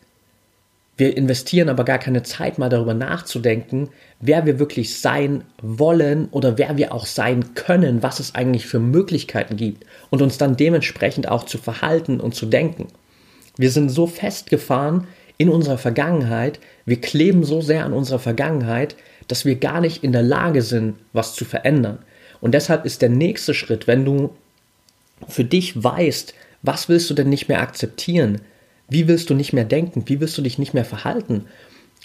Wir 0.97 1.15
investieren 1.15 1.69
aber 1.69 1.83
gar 1.83 1.99
keine 1.99 2.23
Zeit 2.23 2.57
mal 2.57 2.69
darüber 2.69 2.95
nachzudenken, 2.95 3.89
wer 4.19 4.47
wir 4.47 4.57
wirklich 4.57 4.99
sein 4.99 5.43
wollen 5.61 6.27
oder 6.31 6.57
wer 6.57 6.75
wir 6.75 6.91
auch 6.91 7.05
sein 7.05 7.53
können, 7.53 8.01
was 8.01 8.19
es 8.19 8.33
eigentlich 8.33 8.65
für 8.65 8.79
Möglichkeiten 8.79 9.57
gibt 9.57 9.85
und 10.09 10.23
uns 10.23 10.39
dann 10.39 10.57
dementsprechend 10.57 11.27
auch 11.27 11.43
zu 11.43 11.59
verhalten 11.59 12.19
und 12.19 12.33
zu 12.33 12.47
denken. 12.47 12.87
Wir 13.57 13.69
sind 13.69 13.89
so 13.89 14.07
festgefahren 14.07 15.05
in 15.37 15.49
unserer 15.49 15.77
Vergangenheit, 15.77 16.59
wir 16.85 17.01
kleben 17.01 17.43
so 17.43 17.61
sehr 17.61 17.85
an 17.85 17.93
unserer 17.93 18.19
Vergangenheit, 18.19 18.95
dass 19.27 19.45
wir 19.45 19.55
gar 19.55 19.81
nicht 19.81 20.03
in 20.03 20.11
der 20.11 20.23
Lage 20.23 20.61
sind, 20.61 20.95
was 21.13 21.33
zu 21.33 21.45
verändern. 21.45 21.99
Und 22.41 22.53
deshalb 22.53 22.85
ist 22.85 23.01
der 23.01 23.09
nächste 23.09 23.53
Schritt, 23.53 23.87
wenn 23.87 24.05
du 24.05 24.29
für 25.27 25.43
dich 25.43 25.83
weißt, 25.83 26.33
was 26.61 26.89
willst 26.89 27.09
du 27.09 27.13
denn 27.13 27.29
nicht 27.29 27.47
mehr 27.47 27.61
akzeptieren? 27.61 28.41
Wie 28.87 29.07
willst 29.07 29.29
du 29.29 29.33
nicht 29.33 29.53
mehr 29.53 29.65
denken? 29.65 30.03
Wie 30.07 30.19
willst 30.19 30.37
du 30.37 30.41
dich 30.41 30.57
nicht 30.57 30.73
mehr 30.73 30.85
verhalten? 30.85 31.45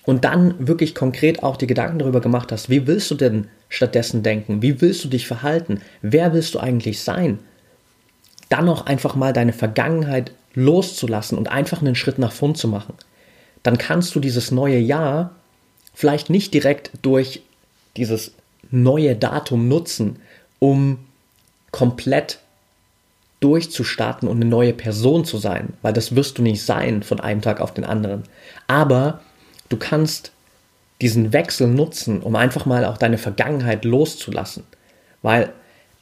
Und 0.07 0.25
dann 0.25 0.67
wirklich 0.67 0.95
konkret 0.95 1.43
auch 1.43 1.57
die 1.57 1.67
Gedanken 1.67 1.99
darüber 1.99 2.21
gemacht 2.21 2.53
hast, 2.53 2.71
wie 2.71 2.87
willst 2.87 3.11
du 3.11 3.15
denn 3.15 3.49
stattdessen 3.69 4.23
denken? 4.23 4.63
Wie 4.63 4.81
willst 4.81 5.05
du 5.05 5.09
dich 5.09 5.27
verhalten? 5.27 5.83
Wer 6.01 6.33
willst 6.33 6.55
du 6.55 6.59
eigentlich 6.59 7.01
sein? 7.01 7.39
Dann 8.49 8.69
auch 8.69 8.87
einfach 8.87 9.15
mal 9.15 9.33
deine 9.33 9.53
Vergangenheit 9.53 10.33
loszulassen 10.55 11.39
und 11.39 11.49
einfach 11.49 11.81
einen 11.81 11.95
Schritt 11.95 12.19
nach 12.19 12.33
vorn 12.33 12.55
zu 12.55 12.67
machen. 12.67 12.95
Dann 13.63 13.79
kannst 13.79 14.15
du 14.15 14.21
dieses 14.21 14.51
neue 14.51 14.79
Jahr 14.79 15.35
vielleicht 15.95 16.31
nicht 16.31 16.55
direkt 16.55 16.91
durch 17.03 17.43
dieses 17.97 18.33
neue 18.71 19.17
Datum 19.17 19.69
nutzen, 19.69 20.17
um 20.59 20.99
komplett 21.73 22.39
durchzustarten 23.41 24.29
und 24.29 24.37
eine 24.37 24.51
neue 24.51 24.73
Person 24.73 25.25
zu 25.25 25.39
sein, 25.39 25.75
weil 25.83 25.93
das 25.93 26.15
wirst 26.15 26.39
du 26.39 26.43
nicht 26.43 26.63
sein 26.63 27.03
von 27.03 27.21
einem 27.21 27.41
Tag 27.41 27.61
auf 27.61 27.73
den 27.73 27.85
anderen. 27.85 28.25
Aber 28.67 29.21
du 29.69 29.77
kannst 29.77 30.33
diesen 31.01 31.33
Wechsel 31.33 31.67
nutzen, 31.67 32.21
um 32.21 32.37
einfach 32.37 32.67
mal 32.67 32.85
auch 32.85 32.99
deine 32.99 33.19
Vergangenheit 33.19 33.85
loszulassen, 33.85 34.65
weil 35.23 35.53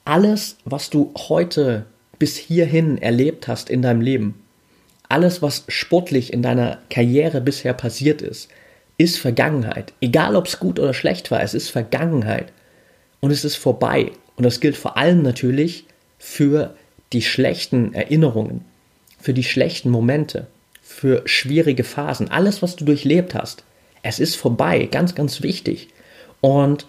alles, 0.04 0.56
was 0.64 0.90
du 0.90 1.12
heute 1.28 1.86
bis 2.18 2.36
hierhin 2.36 2.98
erlebt 2.98 3.46
hast 3.46 3.70
in 3.70 3.82
deinem 3.82 4.00
Leben, 4.00 4.42
alles, 5.08 5.42
was 5.42 5.64
sportlich 5.68 6.32
in 6.32 6.42
deiner 6.42 6.78
Karriere 6.90 7.40
bisher 7.40 7.72
passiert 7.72 8.22
ist, 8.22 8.48
ist 8.98 9.18
Vergangenheit. 9.18 9.92
Egal 10.00 10.36
ob 10.36 10.46
es 10.46 10.58
gut 10.58 10.78
oder 10.78 10.92
schlecht 10.92 11.30
war, 11.30 11.42
es 11.42 11.54
ist 11.54 11.70
Vergangenheit 11.70 12.52
und 13.20 13.30
es 13.30 13.44
ist 13.44 13.56
vorbei. 13.56 14.12
Und 14.36 14.44
das 14.44 14.60
gilt 14.60 14.76
vor 14.76 14.96
allem 14.96 15.22
natürlich 15.22 15.84
für 16.18 16.74
die 17.12 17.22
schlechten 17.22 17.94
Erinnerungen, 17.94 18.64
für 19.18 19.32
die 19.32 19.44
schlechten 19.44 19.90
Momente, 19.90 20.46
für 20.82 21.22
schwierige 21.26 21.84
Phasen, 21.84 22.30
alles, 22.30 22.60
was 22.60 22.76
du 22.76 22.84
durchlebt 22.84 23.34
hast. 23.34 23.64
Es 24.02 24.18
ist 24.18 24.36
vorbei, 24.36 24.86
ganz, 24.86 25.14
ganz 25.14 25.42
wichtig. 25.42 25.88
Und 26.40 26.86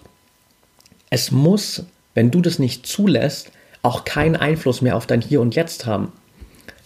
es 1.10 1.32
muss, 1.32 1.84
wenn 2.14 2.32
du 2.32 2.42
das 2.42 2.60
nicht 2.60 2.86
zulässt, 2.86 3.52
auch 3.82 4.04
keinen 4.04 4.36
Einfluss 4.36 4.82
mehr 4.82 4.98
auf 4.98 5.08
dein 5.08 5.22
Hier 5.22 5.42
und 5.42 5.56
Jetzt 5.56 5.86
haben. 5.86 6.12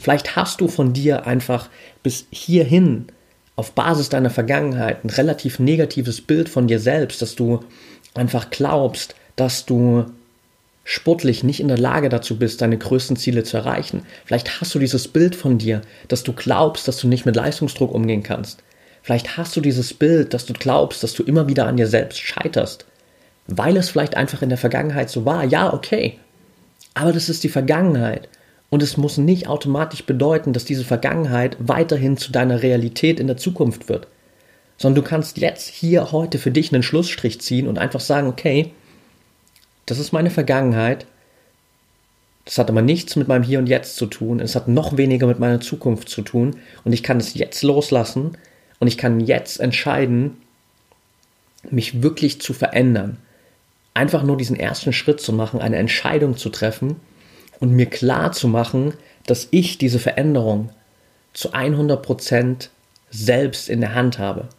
Vielleicht 0.04 0.36
hast 0.36 0.60
du 0.60 0.68
von 0.68 0.92
dir 0.92 1.28
einfach 1.28 1.70
bis 2.04 2.26
hierhin 2.30 3.06
auf 3.56 3.72
Basis 3.72 4.10
deiner 4.10 4.30
Vergangenheit 4.30 5.02
ein 5.06 5.10
relativ 5.10 5.60
negatives 5.60 6.20
Bild 6.20 6.50
von 6.50 6.68
dir 6.68 6.82
selbst, 6.82 7.22
dass 7.22 7.36
du 7.36 7.62
einfach 8.14 8.50
glaubst, 8.50 9.16
dass 9.38 9.66
du 9.66 10.04
sportlich 10.84 11.46
nicht 11.46 11.62
in 11.62 11.70
der 11.70 11.78
Lage 11.78 12.10
dazu 12.10 12.38
bist, 12.38 12.60
deine 12.60 12.78
größten 12.78 13.16
Ziele 13.16 13.46
zu 13.46 13.56
erreichen. 13.56 14.06
Vielleicht 14.26 14.60
hast 14.60 14.76
du 14.76 14.80
dieses 14.80 15.08
Bild 15.08 15.38
von 15.38 15.58
dir, 15.58 15.82
dass 16.10 16.24
du 16.24 16.34
glaubst, 16.34 16.90
dass 16.90 16.98
du 16.98 17.08
nicht 17.08 17.26
mit 17.26 17.38
Leistungsdruck 17.38 17.94
umgehen 17.94 18.24
kannst. 18.24 18.62
Vielleicht 19.04 19.38
hast 19.38 19.56
du 19.56 19.62
dieses 19.62 19.94
Bild, 19.94 20.34
dass 20.34 20.46
du 20.46 20.52
glaubst, 20.52 21.02
dass 21.02 21.14
du 21.14 21.24
immer 21.24 21.48
wieder 21.48 21.66
an 21.66 21.78
dir 21.78 21.88
selbst 21.88 22.20
scheiterst, 22.20 22.86
weil 23.48 23.78
es 23.78 23.90
vielleicht 23.90 24.18
einfach 24.18 24.42
in 24.42 24.50
der 24.50 24.58
Vergangenheit 24.58 25.10
so 25.10 25.24
war. 25.24 25.46
Ja, 25.46 25.74
okay. 25.74 26.20
Aber 26.94 27.14
das 27.14 27.30
ist 27.30 27.46
die 27.46 27.50
Vergangenheit. 27.50 28.28
Und 28.74 28.82
es 28.82 28.98
muss 28.98 29.20
nicht 29.20 29.48
automatisch 29.48 30.04
bedeuten, 30.04 30.52
dass 30.52 30.66
diese 30.66 30.84
Vergangenheit 30.84 31.58
weiterhin 31.60 32.18
zu 32.18 32.32
deiner 32.32 32.64
Realität 32.64 33.20
in 33.20 33.28
der 33.28 33.38
Zukunft 33.38 33.88
wird. 33.88 34.08
Sondern 34.80 35.04
du 35.04 35.08
kannst 35.08 35.38
jetzt 35.38 35.68
hier 35.68 36.12
heute 36.12 36.40
für 36.40 36.50
dich 36.50 36.74
einen 36.74 36.82
Schlussstrich 36.82 37.40
ziehen 37.40 37.68
und 37.68 37.78
einfach 37.78 38.00
sagen, 38.00 38.26
okay, 38.28 38.72
das 39.86 40.00
ist 40.00 40.12
meine 40.12 40.32
Vergangenheit. 40.32 41.06
Das 42.46 42.58
hat 42.58 42.72
aber 42.72 42.82
nichts 42.82 43.16
mit 43.16 43.28
meinem 43.28 43.44
Hier 43.44 43.60
und 43.60 43.70
Jetzt 43.70 43.96
zu 43.96 44.08
tun. 44.08 44.40
Es 44.40 44.56
hat 44.56 44.68
noch 44.68 44.98
weniger 44.98 45.28
mit 45.28 45.38
meiner 45.38 45.62
Zukunft 45.62 46.10
zu 46.10 46.24
tun. 46.24 46.56
Und 46.84 46.94
ich 46.94 47.04
kann 47.04 47.18
es 47.18 47.36
jetzt 47.36 47.62
loslassen 47.62 48.40
und 48.80 48.88
ich 48.88 48.98
kann 48.98 49.20
jetzt 49.20 49.60
entscheiden, 49.60 50.38
mich 51.70 52.02
wirklich 52.02 52.42
zu 52.42 52.54
verändern. 52.54 53.18
Einfach 53.94 54.24
nur 54.24 54.36
diesen 54.36 54.56
ersten 54.56 54.94
Schritt 54.94 55.22
zu 55.22 55.32
machen, 55.32 55.62
eine 55.62 55.78
Entscheidung 55.78 56.38
zu 56.38 56.50
treffen 56.50 56.96
und 57.64 57.72
mir 57.72 57.86
klar 57.86 58.34
zu 58.34 58.50
machen, 58.50 58.94
dass 59.26 59.48
ich 59.52 59.78
diese 59.78 59.98
Veränderung 59.98 60.72
zu 61.32 61.54
100% 61.54 62.68
selbst 63.10 63.70
in 63.70 63.80
der 63.80 63.96
Hand 63.96 64.20
habe. 64.20 64.50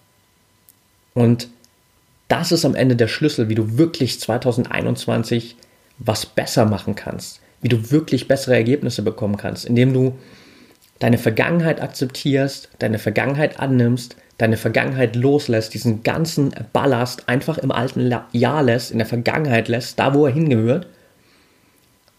Und 1.13 1.49
das 2.29 2.51
ist 2.51 2.65
am 2.65 2.75
Ende 2.75 2.97
der 2.97 3.09
Schlüssel, 3.09 3.51
wie 3.51 3.57
du 3.57 3.77
wirklich 3.77 4.19
2021 4.21 5.57
was 5.99 6.25
besser 6.25 6.65
machen 6.65 6.95
kannst, 6.95 7.41
wie 7.61 7.69
du 7.69 7.91
wirklich 7.91 8.27
bessere 8.27 8.55
Ergebnisse 8.55 9.03
bekommen 9.03 9.37
kannst, 9.37 9.67
indem 9.67 9.93
du 9.93 10.19
deine 10.99 11.19
Vergangenheit 11.19 11.83
akzeptierst, 11.83 12.71
deine 12.79 12.99
Vergangenheit 12.99 13.61
annimmst, 13.61 14.17
deine 14.39 14.57
Vergangenheit 14.57 15.15
loslässt, 15.15 15.75
diesen 15.75 16.05
ganzen 16.05 16.55
Ballast 16.73 17.29
einfach 17.29 17.59
im 17.59 17.71
alten 17.71 18.11
Jahr 18.33 18.63
lässt, 18.63 18.93
in 18.93 18.97
der 18.99 19.07
Vergangenheit 19.07 19.69
lässt, 19.69 19.99
da 19.99 20.15
wo 20.15 20.25
er 20.25 20.33
hingehört 20.33 20.87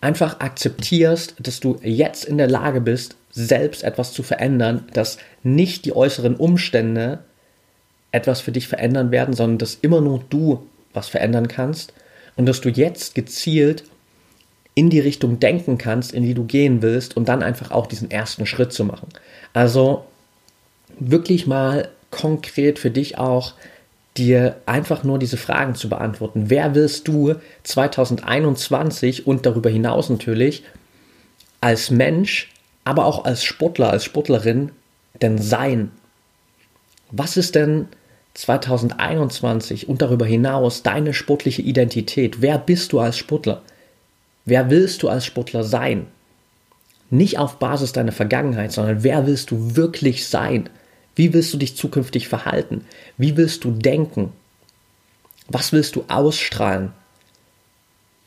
einfach 0.02 0.40
akzeptierst, 0.40 1.36
dass 1.40 1.60
du 1.60 1.78
jetzt 1.82 2.25
in 2.25 2.38
der 2.38 2.48
Lage 2.48 2.82
bist, 2.82 3.16
selbst 3.32 3.84
etwas 3.84 4.14
zu 4.14 4.24
verändern, 4.24 4.86
dass 4.94 5.18
nicht 5.44 5.86
die 5.86 5.96
äußeren 5.96 6.36
Umstände 6.36 7.20
etwas 8.12 8.40
für 8.40 8.52
dich 8.52 8.68
verändern 8.68 9.12
werden, 9.12 9.34
sondern 9.34 9.58
dass 9.58 9.75
immer 9.75 10.02
nur 10.02 10.24
du 10.30 10.66
was 10.94 11.10
verändern 11.10 11.48
kannst 11.48 11.94
und 12.38 12.46
dass 12.46 12.62
du 12.62 12.70
jetzt 12.70 13.14
gezielt 13.16 13.84
in 14.74 14.90
die 14.90 15.00
Richtung 15.00 15.40
denken 15.40 15.78
kannst, 15.78 16.14
in 16.14 16.24
die 16.24 16.34
du 16.34 16.46
gehen 16.46 16.82
willst 16.82 17.18
und 17.18 17.28
dann 17.28 17.44
einfach 17.44 17.72
auch 17.72 17.88
diesen 17.88 18.12
ersten 18.12 18.46
Schritt 18.46 18.74
zu 18.74 18.86
machen. 18.86 19.08
Also 19.54 20.06
wirklich 21.00 21.48
mal 21.48 21.90
konkret 22.12 22.80
für 22.80 22.92
dich 22.92 23.18
auch 23.18 23.54
dir 24.18 24.62
einfach 24.66 25.04
nur 25.04 25.20
diese 25.20 25.38
Fragen 25.38 25.76
zu 25.76 25.90
beantworten. 25.90 26.50
Wer 26.50 26.74
willst 26.74 27.08
du 27.08 27.36
2021 27.64 29.28
und 29.28 29.46
darüber 29.46 29.70
hinaus 29.70 30.10
natürlich 30.10 30.64
als 31.60 31.92
Mensch, 31.92 32.52
aber 32.84 33.06
auch 33.06 33.26
als 33.26 33.44
Sportler, 33.44 33.90
als 33.90 34.06
Sportlerin 34.06 34.72
denn 35.22 35.38
sein? 35.38 35.92
Was 37.12 37.38
ist 37.38 37.56
denn 37.56 37.88
2021 38.36 39.90
und 39.90 40.02
darüber 40.02 40.26
hinaus 40.26 40.84
deine 40.84 41.14
sportliche 41.14 41.62
Identität? 41.62 42.42
Wer 42.42 42.58
bist 42.58 42.94
du 42.94 43.00
als 43.00 43.18
Sportler? 43.18 43.62
Wer 44.46 44.70
willst 44.70 45.04
du 45.04 45.10
als 45.10 45.26
Sportler 45.26 45.64
sein? 45.64 46.08
Nicht 47.10 47.38
auf 47.40 47.58
Basis 47.58 47.92
deiner 47.94 48.12
Vergangenheit, 48.12 48.72
sondern 48.72 49.04
wer 49.04 49.28
willst 49.28 49.52
du 49.52 49.76
wirklich 49.76 50.28
sein? 50.28 50.70
Wie 51.16 51.34
willst 51.34 51.54
du 51.54 51.58
dich 51.58 51.76
zukünftig 51.76 52.28
verhalten? 52.28 52.86
Wie 53.18 53.38
willst 53.38 53.64
du 53.64 53.72
denken? 53.72 54.34
Was 55.48 55.72
willst 55.72 55.96
du 55.96 56.06
ausstrahlen? 56.08 56.92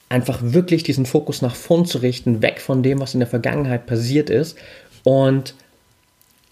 Einfach 0.08 0.38
wirklich 0.40 0.84
diesen 0.84 1.04
Fokus 1.04 1.42
nach 1.42 1.54
vorn 1.54 1.84
zu 1.84 1.98
richten, 1.98 2.40
weg 2.40 2.60
von 2.60 2.82
dem, 2.82 3.00
was 3.00 3.12
in 3.12 3.20
der 3.20 3.28
Vergangenheit 3.28 3.86
passiert 3.86 4.30
ist 4.30 4.56
und 5.04 5.54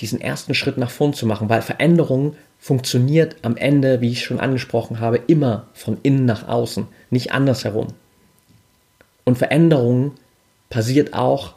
diesen 0.01 0.21
ersten 0.21 0.55
Schritt 0.55 0.77
nach 0.77 0.91
vorn 0.91 1.15
zu 1.15 1.25
machen, 1.25 1.49
weil 1.49 1.63
Veränderung 1.63 2.37
funktioniert 2.59 3.37
am 3.43 3.57
Ende, 3.57 4.03
wie 4.03 4.11
ich 4.11 4.25
schon 4.25 4.41
angesprochen 4.41 5.01
habe, 5.01 5.21
immer 5.27 5.69
von 5.73 5.99
innen 6.03 6.27
nach 6.27 6.49
außen, 6.49 6.87
nicht 7.11 7.33
andersherum. 7.33 7.89
Und 9.25 9.39
Veränderung 9.39 10.13
passiert 10.69 11.15
auch 11.15 11.55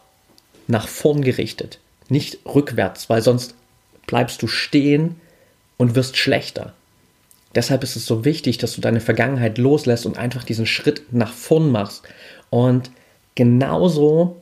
nach 0.68 0.88
vorn 0.88 1.22
gerichtet, 1.22 1.80
nicht 2.08 2.40
rückwärts, 2.46 3.10
weil 3.10 3.22
sonst 3.22 3.56
bleibst 4.10 4.42
du 4.42 4.48
stehen 4.48 5.22
und 5.78 5.94
wirst 5.94 6.18
schlechter. 6.18 6.74
Deshalb 7.54 7.84
ist 7.84 7.96
es 7.96 8.08
so 8.08 8.26
wichtig, 8.26 8.58
dass 8.58 8.74
du 8.74 8.82
deine 8.82 9.02
Vergangenheit 9.02 9.60
loslässt 9.60 10.08
und 10.08 10.18
einfach 10.18 10.44
diesen 10.44 10.66
Schritt 10.66 11.14
nach 11.14 11.32
vorn 11.32 11.72
machst. 11.72 12.02
Und 12.50 12.90
genauso 13.36 14.42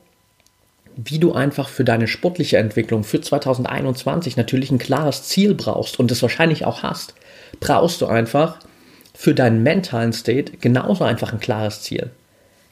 wie 0.96 1.18
du 1.18 1.34
einfach 1.34 1.68
für 1.68 1.84
deine 1.84 2.08
sportliche 2.08 2.56
Entwicklung 2.56 3.04
für 3.04 3.20
2021 3.20 4.38
natürlich 4.38 4.70
ein 4.70 4.78
klares 4.78 5.24
Ziel 5.24 5.54
brauchst 5.54 6.00
und 6.00 6.10
es 6.10 6.22
wahrscheinlich 6.22 6.64
auch 6.64 6.82
hast, 6.82 7.14
brauchst 7.60 8.00
du 8.00 8.06
einfach 8.06 8.58
für 9.14 9.34
deinen 9.34 9.62
mentalen 9.62 10.14
State 10.14 10.52
genauso 10.62 11.04
einfach 11.04 11.34
ein 11.34 11.40
klares 11.40 11.82
Ziel. 11.82 12.10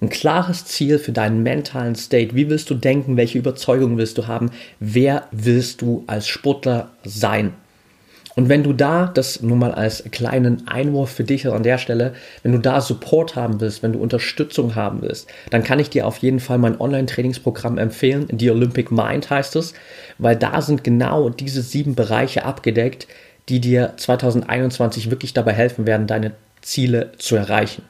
Ein 0.00 0.10
klares 0.10 0.66
Ziel 0.66 0.98
für 0.98 1.12
deinen 1.12 1.42
mentalen 1.42 1.94
State. 1.94 2.34
Wie 2.34 2.50
willst 2.50 2.68
du 2.68 2.74
denken? 2.74 3.16
Welche 3.16 3.38
Überzeugungen 3.38 3.96
willst 3.96 4.18
du 4.18 4.26
haben? 4.26 4.50
Wer 4.78 5.26
willst 5.30 5.80
du 5.80 6.04
als 6.06 6.28
Sportler 6.28 6.90
sein? 7.02 7.54
Und 8.34 8.50
wenn 8.50 8.62
du 8.62 8.74
da, 8.74 9.06
das 9.06 9.40
nur 9.40 9.56
mal 9.56 9.72
als 9.72 10.04
kleinen 10.10 10.68
Einwurf 10.68 11.10
für 11.10 11.24
dich 11.24 11.48
an 11.48 11.62
der 11.62 11.78
Stelle, 11.78 12.12
wenn 12.42 12.52
du 12.52 12.58
da 12.58 12.82
Support 12.82 13.34
haben 13.34 13.62
willst, 13.62 13.82
wenn 13.82 13.94
du 13.94 13.98
Unterstützung 13.98 14.74
haben 14.74 15.00
willst, 15.00 15.28
dann 15.48 15.64
kann 15.64 15.78
ich 15.78 15.88
dir 15.88 16.06
auf 16.06 16.18
jeden 16.18 16.40
Fall 16.40 16.58
mein 16.58 16.78
Online-Trainingsprogramm 16.78 17.78
empfehlen. 17.78 18.28
The 18.38 18.50
Olympic 18.50 18.92
Mind 18.92 19.30
heißt 19.30 19.56
es, 19.56 19.72
weil 20.18 20.36
da 20.36 20.60
sind 20.60 20.84
genau 20.84 21.30
diese 21.30 21.62
sieben 21.62 21.94
Bereiche 21.94 22.44
abgedeckt, 22.44 23.06
die 23.48 23.60
dir 23.60 23.94
2021 23.96 25.10
wirklich 25.10 25.32
dabei 25.32 25.54
helfen 25.54 25.86
werden, 25.86 26.06
deine 26.06 26.32
Ziele 26.60 27.12
zu 27.16 27.36
erreichen. 27.36 27.82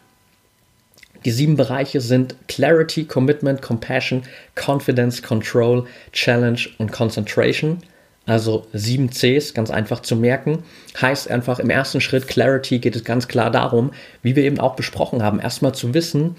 Die 1.26 1.32
sieben 1.32 1.56
Bereiche 1.56 2.00
sind 2.00 2.36
Clarity, 2.46 3.04
Commitment, 3.04 3.60
Compassion, 3.60 4.22
Confidence, 4.54 5.20
Control, 5.24 5.84
Challenge 6.12 6.60
und 6.78 6.92
Concentration. 6.92 7.78
Also 8.26 8.68
sieben 8.72 9.10
Cs, 9.10 9.52
ganz 9.52 9.72
einfach 9.72 10.02
zu 10.02 10.14
merken. 10.14 10.62
Heißt 11.00 11.28
einfach 11.28 11.58
im 11.58 11.68
ersten 11.68 12.00
Schritt 12.00 12.28
Clarity 12.28 12.78
geht 12.78 12.94
es 12.94 13.02
ganz 13.02 13.26
klar 13.26 13.50
darum, 13.50 13.90
wie 14.22 14.36
wir 14.36 14.44
eben 14.44 14.60
auch 14.60 14.76
besprochen 14.76 15.24
haben, 15.24 15.40
erstmal 15.40 15.74
zu 15.74 15.94
wissen, 15.94 16.36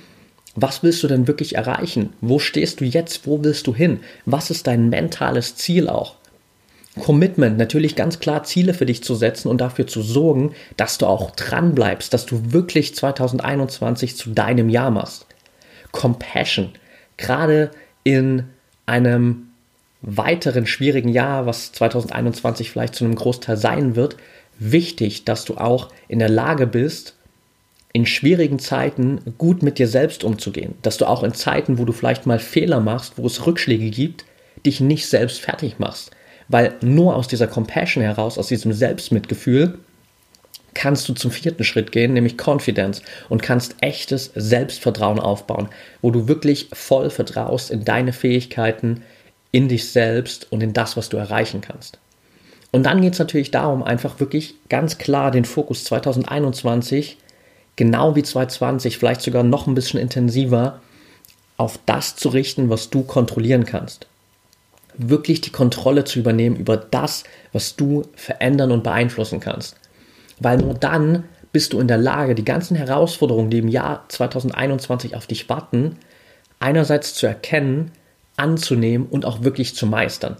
was 0.55 0.83
willst 0.83 1.03
du 1.03 1.09
denn 1.09 1.27
wirklich 1.27 1.55
erreichen? 1.55 2.13
Wo 2.21 2.39
stehst 2.39 2.79
du 2.79 2.85
jetzt? 2.85 3.27
Wo 3.27 3.43
willst 3.43 3.67
du 3.67 3.75
hin? 3.75 3.99
Was 4.25 4.49
ist 4.49 4.67
dein 4.67 4.87
mentales 4.87 5.57
Ziel 5.57 5.89
auch? 5.89 6.15
Commitment, 6.97 7.57
natürlich 7.57 7.95
ganz 7.95 8.19
klar 8.19 8.43
Ziele 8.43 8.73
für 8.73 8.85
dich 8.85 9.03
zu 9.03 9.15
setzen 9.15 9.49
und 9.49 9.59
dafür 9.59 9.87
zu 9.87 10.01
sorgen, 10.01 10.53
dass 10.75 10.97
du 10.97 11.05
auch 11.05 11.31
dran 11.31 11.75
bleibst, 11.75 12.13
dass 12.13 12.25
du 12.25 12.51
wirklich 12.51 12.95
2021 12.95 14.15
zu 14.15 14.31
deinem 14.31 14.69
Jahr 14.69 14.91
machst. 14.91 15.25
Compassion, 15.91 16.69
gerade 17.17 17.71
in 18.03 18.43
einem 18.85 19.47
weiteren 20.01 20.65
schwierigen 20.65 21.09
Jahr, 21.09 21.45
was 21.45 21.71
2021 21.71 22.71
vielleicht 22.71 22.95
zu 22.95 23.05
einem 23.05 23.15
Großteil 23.15 23.57
sein 23.57 23.95
wird, 23.95 24.17
wichtig, 24.59 25.25
dass 25.25 25.45
du 25.45 25.57
auch 25.57 25.89
in 26.07 26.19
der 26.19 26.29
Lage 26.29 26.67
bist, 26.67 27.15
in 27.93 28.05
schwierigen 28.05 28.59
Zeiten 28.59 29.21
gut 29.37 29.63
mit 29.63 29.79
dir 29.79 29.87
selbst 29.87 30.23
umzugehen, 30.23 30.75
dass 30.81 30.97
du 30.97 31.05
auch 31.05 31.23
in 31.23 31.33
Zeiten, 31.33 31.77
wo 31.77 31.85
du 31.85 31.93
vielleicht 31.93 32.25
mal 32.25 32.39
Fehler 32.39 32.79
machst, 32.79 33.13
wo 33.17 33.25
es 33.25 33.45
Rückschläge 33.45 33.89
gibt, 33.89 34.25
dich 34.65 34.81
nicht 34.81 35.07
selbst 35.07 35.39
fertig 35.39 35.79
machst, 35.79 36.11
weil 36.49 36.75
nur 36.81 37.15
aus 37.15 37.27
dieser 37.27 37.47
Compassion 37.47 38.03
heraus, 38.03 38.37
aus 38.37 38.47
diesem 38.47 38.73
Selbstmitgefühl, 38.73 39.79
kannst 40.73 41.09
du 41.09 41.13
zum 41.13 41.31
vierten 41.31 41.63
Schritt 41.63 41.91
gehen, 41.91 42.13
nämlich 42.13 42.37
Confidence 42.37 43.01
und 43.29 43.41
kannst 43.41 43.75
echtes 43.81 44.31
Selbstvertrauen 44.35 45.19
aufbauen, 45.19 45.69
wo 46.01 46.11
du 46.11 46.27
wirklich 46.27 46.69
voll 46.71 47.09
vertraust 47.09 47.71
in 47.71 47.83
deine 47.83 48.13
Fähigkeiten, 48.13 49.01
in 49.51 49.69
dich 49.69 49.89
selbst 49.89 50.51
und 50.51 50.61
in 50.61 50.73
das, 50.73 50.95
was 50.95 51.09
du 51.09 51.17
erreichen 51.17 51.61
kannst. 51.61 51.97
Und 52.71 52.83
dann 52.83 53.01
geht 53.01 53.13
es 53.13 53.19
natürlich 53.19 53.49
darum, 53.49 53.81
einfach 53.81 54.19
wirklich 54.19 54.53
ganz 54.69 54.99
klar 54.99 55.31
den 55.31 55.45
Fokus 55.45 55.83
2021, 55.85 57.17
genau 57.75 58.15
wie 58.15 58.23
2020, 58.23 58.97
vielleicht 58.97 59.21
sogar 59.21 59.43
noch 59.43 59.65
ein 59.65 59.73
bisschen 59.73 59.99
intensiver, 59.99 60.79
auf 61.55 61.79
das 61.87 62.15
zu 62.15 62.29
richten, 62.29 62.69
was 62.69 62.91
du 62.91 63.01
kontrollieren 63.01 63.65
kannst 63.65 64.05
wirklich 64.97 65.41
die 65.41 65.51
Kontrolle 65.51 66.03
zu 66.03 66.19
übernehmen 66.19 66.55
über 66.55 66.77
das, 66.77 67.23
was 67.53 67.75
du 67.75 68.03
verändern 68.15 68.71
und 68.71 68.83
beeinflussen 68.83 69.39
kannst. 69.39 69.75
Weil 70.39 70.57
nur 70.57 70.73
dann 70.73 71.23
bist 71.51 71.73
du 71.73 71.79
in 71.79 71.87
der 71.87 71.97
Lage, 71.97 72.35
die 72.35 72.45
ganzen 72.45 72.75
Herausforderungen, 72.75 73.49
die 73.49 73.59
im 73.59 73.67
Jahr 73.67 74.05
2021 74.09 75.15
auf 75.15 75.27
dich 75.27 75.49
warten, 75.49 75.97
einerseits 76.59 77.13
zu 77.13 77.27
erkennen, 77.27 77.91
anzunehmen 78.35 79.07
und 79.07 79.25
auch 79.25 79.43
wirklich 79.43 79.75
zu 79.75 79.85
meistern. 79.87 80.37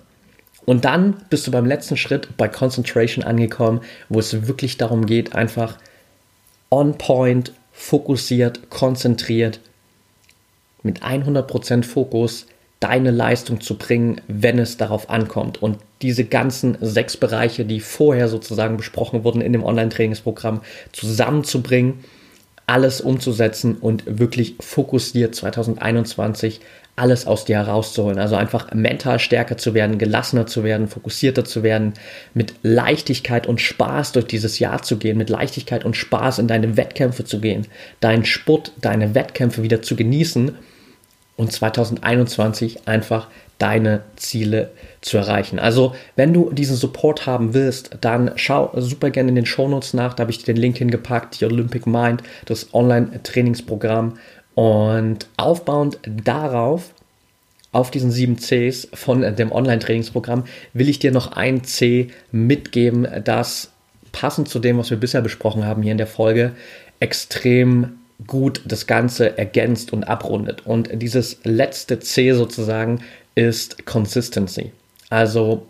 Und 0.66 0.86
dann 0.86 1.24
bist 1.30 1.48
du 1.48 1.52
beim 1.52 1.66
letzten 1.66 1.98
Schritt 1.98 2.36
bei 2.38 2.48
Concentration 2.48 3.24
angekommen, 3.24 3.82
wo 4.10 4.20
es 4.20 4.48
wirklich 4.48 4.78
darum 4.78 5.06
geht, 5.06 5.34
einfach 5.34 5.78
on 6.70 6.98
point, 6.98 7.54
fokussiert, 7.72 8.70
konzentriert, 8.70 9.62
mit 10.84 11.04
100% 11.04 11.84
Fokus 11.84 12.48
deine 12.80 13.12
Leistung 13.12 13.62
zu 13.62 13.78
bringen, 13.78 14.22
wenn 14.28 14.60
es 14.60 14.78
darauf 14.78 15.10
ankommt. 15.10 15.62
Und 15.62 15.80
diese 16.02 16.26
ganzen 16.26 16.78
sechs 16.82 17.18
Bereiche, 17.18 17.66
die 17.66 17.80
vorher 17.80 18.28
sozusagen 18.28 18.78
besprochen 18.78 19.24
wurden 19.24 19.42
in 19.42 19.54
dem 19.54 19.64
Online-Trainingsprogramm, 19.64 20.62
zusammenzubringen, 20.92 22.04
alles 22.68 23.02
umzusetzen 23.02 23.78
und 23.78 24.04
wirklich 24.06 24.56
fokussiert 24.60 25.34
2021 25.34 26.60
alles 26.98 27.28
aus 27.28 27.46
dir 27.46 27.58
herauszuholen. 27.58 28.20
Also 28.20 28.36
einfach 28.36 28.74
mental 28.74 29.20
stärker 29.20 29.56
zu 29.56 29.74
werden, 29.74 30.00
gelassener 30.00 30.48
zu 30.48 30.64
werden, 30.64 30.88
fokussierter 30.88 31.46
zu 31.46 31.64
werden, 31.64 31.94
mit 32.34 32.56
Leichtigkeit 32.64 33.48
und 33.48 33.62
Spaß 33.62 34.12
durch 34.12 34.26
dieses 34.26 34.60
Jahr 34.60 34.82
zu 34.82 34.98
gehen, 34.98 35.18
mit 35.18 35.30
Leichtigkeit 35.30 35.86
und 35.86 35.96
Spaß 35.96 36.40
in 36.40 36.48
deine 36.48 36.76
Wettkämpfe 36.76 37.24
zu 37.24 37.40
gehen, 37.40 37.68
deinen 38.00 38.26
Sport, 38.26 38.74
deine 38.82 39.16
Wettkämpfe 39.16 39.64
wieder 39.64 39.82
zu 39.82 39.96
genießen 39.96 40.56
und 41.38 41.52
2021 41.52 42.88
einfach 42.88 43.28
deine 43.60 44.02
Ziele 44.16 44.72
zu 45.02 45.18
erreichen. 45.18 45.60
Also, 45.60 45.96
wenn 46.16 46.34
du 46.34 46.52
diesen 46.52 46.76
Support 46.76 47.26
haben 47.26 47.54
willst, 47.54 47.98
dann 48.02 48.32
schau 48.36 48.72
super 48.76 49.10
gerne 49.10 49.30
in 49.30 49.36
den 49.36 49.46
Shownotes 49.46 49.94
nach. 49.94 50.14
Da 50.14 50.22
habe 50.22 50.32
ich 50.32 50.40
dir 50.40 50.54
den 50.54 50.62
Link 50.62 50.78
hingepackt, 50.78 51.40
die 51.40 51.46
Olympic 51.46 51.90
Mind, 51.90 52.22
das 52.46 52.74
Online-Trainingsprogramm. 52.74 54.18
Und 54.54 55.28
aufbauend 55.38 56.00
darauf, 56.06 56.92
auf 57.72 57.92
diesen 57.92 58.12
sieben 58.12 58.38
Cs 58.38 58.88
von 58.94 59.22
dem 59.36 59.52
Online-Trainingsprogramm, 59.52 60.46
will 60.74 60.90
ich 60.90 61.00
dir 61.00 61.12
noch 61.12 61.34
ein 61.34 61.64
C 61.64 62.10
mitgeben, 62.32 63.08
das 63.24 63.72
passend 64.12 64.50
zu 64.50 64.58
dem, 64.60 64.78
was 64.78 64.90
wir 64.90 64.98
bisher 64.98 65.22
besprochen 65.22 65.66
haben 65.66 65.84
hier 65.84 65.92
in 65.92 66.00
der 66.00 66.08
Folge, 66.08 66.54
extrem 67.00 68.00
gut 68.26 68.62
das 68.66 68.88
Ganze 68.88 69.38
ergänzt 69.38 69.94
und 69.94 70.06
abrundet. 70.06 70.66
Und 70.66 70.90
dieses 70.94 71.40
letzte 71.44 72.00
C 72.00 72.34
sozusagen 72.34 73.04
ist 73.36 73.86
Consistency. 73.86 74.72
Also 75.10 75.68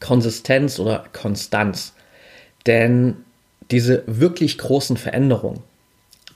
Konsistenz 0.00 0.80
oder 0.80 1.04
Konstanz. 1.12 1.94
Denn 2.66 3.16
diese 3.70 4.02
wirklich 4.06 4.58
großen 4.58 4.96
Veränderungen, 4.96 5.60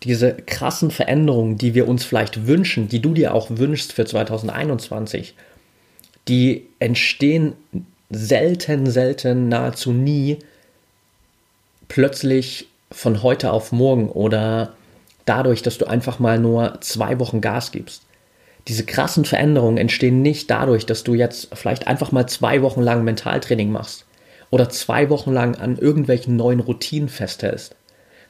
diese 0.04 0.34
krassen 0.34 0.90
Veränderungen, 0.90 1.58
die 1.58 1.74
wir 1.74 1.88
uns 1.88 2.04
vielleicht 2.04 2.46
wünschen, 2.46 2.88
die 2.88 3.00
du 3.00 3.12
dir 3.12 3.34
auch 3.34 3.48
wünschst 3.50 3.92
für 3.92 4.04
2021, 4.04 5.34
die 6.28 6.66
entstehen 6.78 7.54
selten, 8.10 8.88
selten, 8.88 9.48
nahezu 9.48 9.92
nie 9.92 10.38
plötzlich 11.88 12.68
von 12.92 13.22
heute 13.22 13.52
auf 13.52 13.72
morgen 13.72 14.08
oder 14.08 14.74
dadurch, 15.26 15.62
dass 15.62 15.76
du 15.76 15.84
einfach 15.86 16.18
mal 16.18 16.38
nur 16.38 16.78
zwei 16.80 17.18
Wochen 17.18 17.40
Gas 17.42 17.72
gibst. 17.72 18.02
Diese 18.68 18.84
krassen 18.84 19.24
Veränderungen 19.24 19.76
entstehen 19.76 20.22
nicht 20.22 20.50
dadurch, 20.50 20.86
dass 20.86 21.04
du 21.04 21.14
jetzt 21.14 21.48
vielleicht 21.54 21.86
einfach 21.86 22.10
mal 22.10 22.26
zwei 22.26 22.62
Wochen 22.62 22.80
lang 22.80 23.04
Mentaltraining 23.04 23.70
machst 23.70 24.06
oder 24.50 24.68
zwei 24.70 25.10
Wochen 25.10 25.32
lang 25.32 25.56
an 25.56 25.76
irgendwelchen 25.76 26.36
neuen 26.36 26.60
Routinen 26.60 27.08
festhältst, 27.08 27.76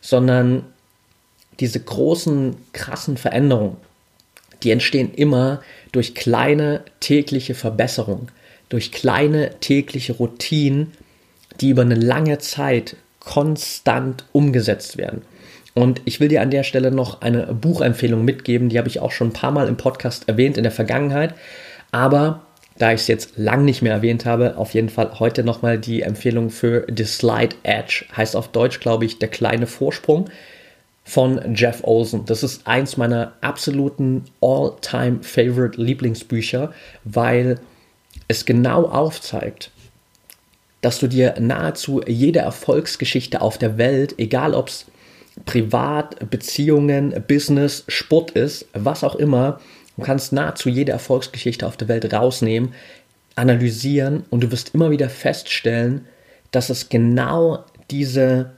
sondern 0.00 0.64
diese 1.60 1.80
großen, 1.80 2.56
krassen 2.72 3.16
Veränderungen, 3.16 3.78
die 4.62 4.70
entstehen 4.70 5.14
immer 5.14 5.62
durch 5.92 6.14
kleine 6.14 6.82
tägliche 7.00 7.54
Verbesserungen, 7.54 8.28
durch 8.68 8.92
kleine 8.92 9.58
tägliche 9.60 10.14
Routinen, 10.14 10.92
die 11.60 11.70
über 11.70 11.82
eine 11.82 11.94
lange 11.94 12.38
Zeit 12.38 12.96
konstant 13.20 14.24
umgesetzt 14.32 14.98
werden. 14.98 15.22
Und 15.76 16.00
ich 16.06 16.20
will 16.20 16.28
dir 16.28 16.40
an 16.40 16.50
der 16.50 16.62
Stelle 16.62 16.90
noch 16.90 17.20
eine 17.20 17.52
Buchempfehlung 17.52 18.24
mitgeben, 18.24 18.70
die 18.70 18.78
habe 18.78 18.88
ich 18.88 19.00
auch 19.00 19.12
schon 19.12 19.28
ein 19.28 19.32
paar 19.34 19.50
Mal 19.50 19.68
im 19.68 19.76
Podcast 19.76 20.26
erwähnt 20.26 20.56
in 20.56 20.62
der 20.62 20.72
Vergangenheit. 20.72 21.34
Aber 21.92 22.46
da 22.78 22.94
ich 22.94 23.02
es 23.02 23.08
jetzt 23.08 23.36
lang 23.36 23.66
nicht 23.66 23.82
mehr 23.82 23.92
erwähnt 23.92 24.24
habe, 24.24 24.56
auf 24.56 24.72
jeden 24.72 24.88
Fall 24.88 25.18
heute 25.18 25.44
nochmal 25.44 25.76
die 25.76 26.00
Empfehlung 26.00 26.48
für 26.48 26.86
The 26.88 27.04
Slide 27.04 27.56
Edge. 27.62 28.06
Heißt 28.16 28.36
auf 28.36 28.48
Deutsch, 28.48 28.80
glaube 28.80 29.04
ich, 29.04 29.18
der 29.18 29.28
kleine 29.28 29.66
Vorsprung 29.66 30.30
von 31.04 31.54
Jeff 31.54 31.80
Olsen. 31.84 32.24
Das 32.24 32.42
ist 32.42 32.66
eins 32.66 32.96
meiner 32.96 33.34
absoluten 33.42 34.24
all-time 34.40 35.18
favorite 35.20 35.78
Lieblingsbücher, 35.78 36.72
weil 37.04 37.60
es 38.28 38.46
genau 38.46 38.84
aufzeigt, 38.84 39.72
dass 40.80 41.00
du 41.00 41.06
dir 41.06 41.34
nahezu 41.38 42.00
jede 42.06 42.38
Erfolgsgeschichte 42.38 43.42
auf 43.42 43.58
der 43.58 43.76
Welt, 43.76 44.14
egal 44.16 44.54
ob 44.54 44.68
es 44.68 44.86
privat, 45.44 46.30
Beziehungen, 46.30 47.14
Business, 47.28 47.84
Sport 47.88 48.32
ist, 48.32 48.66
was 48.72 49.04
auch 49.04 49.16
immer, 49.16 49.60
du 49.96 50.02
kannst 50.02 50.32
nahezu 50.32 50.68
jede 50.68 50.92
Erfolgsgeschichte 50.92 51.66
auf 51.66 51.76
der 51.76 51.88
Welt 51.88 52.12
rausnehmen, 52.12 52.72
analysieren 53.34 54.24
und 54.30 54.42
du 54.42 54.50
wirst 54.50 54.74
immer 54.74 54.90
wieder 54.90 55.10
feststellen, 55.10 56.06
dass 56.50 56.70
es 56.70 56.88
genau 56.88 57.64
diese 57.90 58.52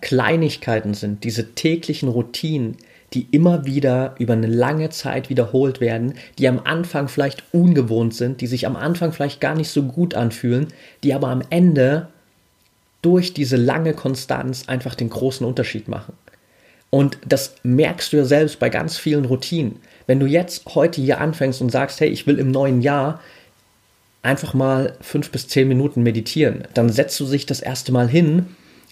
Kleinigkeiten 0.00 0.94
sind, 0.94 1.24
diese 1.24 1.54
täglichen 1.54 2.08
Routinen, 2.08 2.76
die 3.12 3.26
immer 3.30 3.66
wieder 3.66 4.14
über 4.18 4.32
eine 4.32 4.46
lange 4.46 4.88
Zeit 4.88 5.28
wiederholt 5.28 5.80
werden, 5.80 6.14
die 6.38 6.48
am 6.48 6.60
Anfang 6.64 7.08
vielleicht 7.08 7.42
ungewohnt 7.52 8.14
sind, 8.14 8.40
die 8.40 8.46
sich 8.46 8.66
am 8.66 8.76
Anfang 8.76 9.12
vielleicht 9.12 9.40
gar 9.40 9.54
nicht 9.54 9.68
so 9.68 9.82
gut 9.82 10.14
anfühlen, 10.14 10.68
die 11.02 11.12
aber 11.12 11.28
am 11.28 11.42
Ende 11.50 12.08
durch 13.02 13.34
diese 13.34 13.56
lange 13.56 13.94
Konstanz 13.94 14.68
einfach 14.68 14.94
den 14.94 15.10
großen 15.10 15.46
Unterschied 15.46 15.88
machen. 15.88 16.14
Und 16.90 17.18
das 17.26 17.54
merkst 17.62 18.12
du 18.12 18.18
ja 18.18 18.24
selbst 18.24 18.58
bei 18.58 18.68
ganz 18.68 18.98
vielen 18.98 19.24
Routinen. 19.24 19.76
Wenn 20.06 20.20
du 20.20 20.26
jetzt 20.26 20.74
heute 20.74 21.00
hier 21.00 21.20
anfängst 21.20 21.60
und 21.60 21.70
sagst, 21.70 22.00
hey, 22.00 22.08
ich 22.08 22.26
will 22.26 22.38
im 22.38 22.50
neuen 22.50 22.82
Jahr 22.82 23.20
einfach 24.22 24.54
mal 24.54 24.96
fünf 25.00 25.30
bis 25.30 25.48
zehn 25.48 25.68
Minuten 25.68 26.02
meditieren, 26.02 26.64
dann 26.74 26.90
setzt 26.90 27.18
du 27.18 27.26
dich 27.26 27.46
das 27.46 27.60
erste 27.60 27.92
Mal 27.92 28.08
hin, 28.08 28.46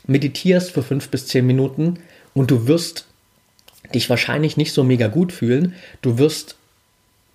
meditierst 0.07 0.73
für 0.73 0.83
fünf 0.83 1.09
bis 1.11 1.27
zehn 1.27 1.47
Minuten 1.47 1.99
und 2.35 2.51
du 2.51 2.67
wirst 2.67 3.07
dich 3.95 4.09
wahrscheinlich 4.09 4.57
nicht 4.57 4.73
so 4.73 4.83
mega 4.83 5.09
gut 5.09 5.33
fühlen. 5.33 5.75
Du 6.03 6.19
wirst 6.19 6.57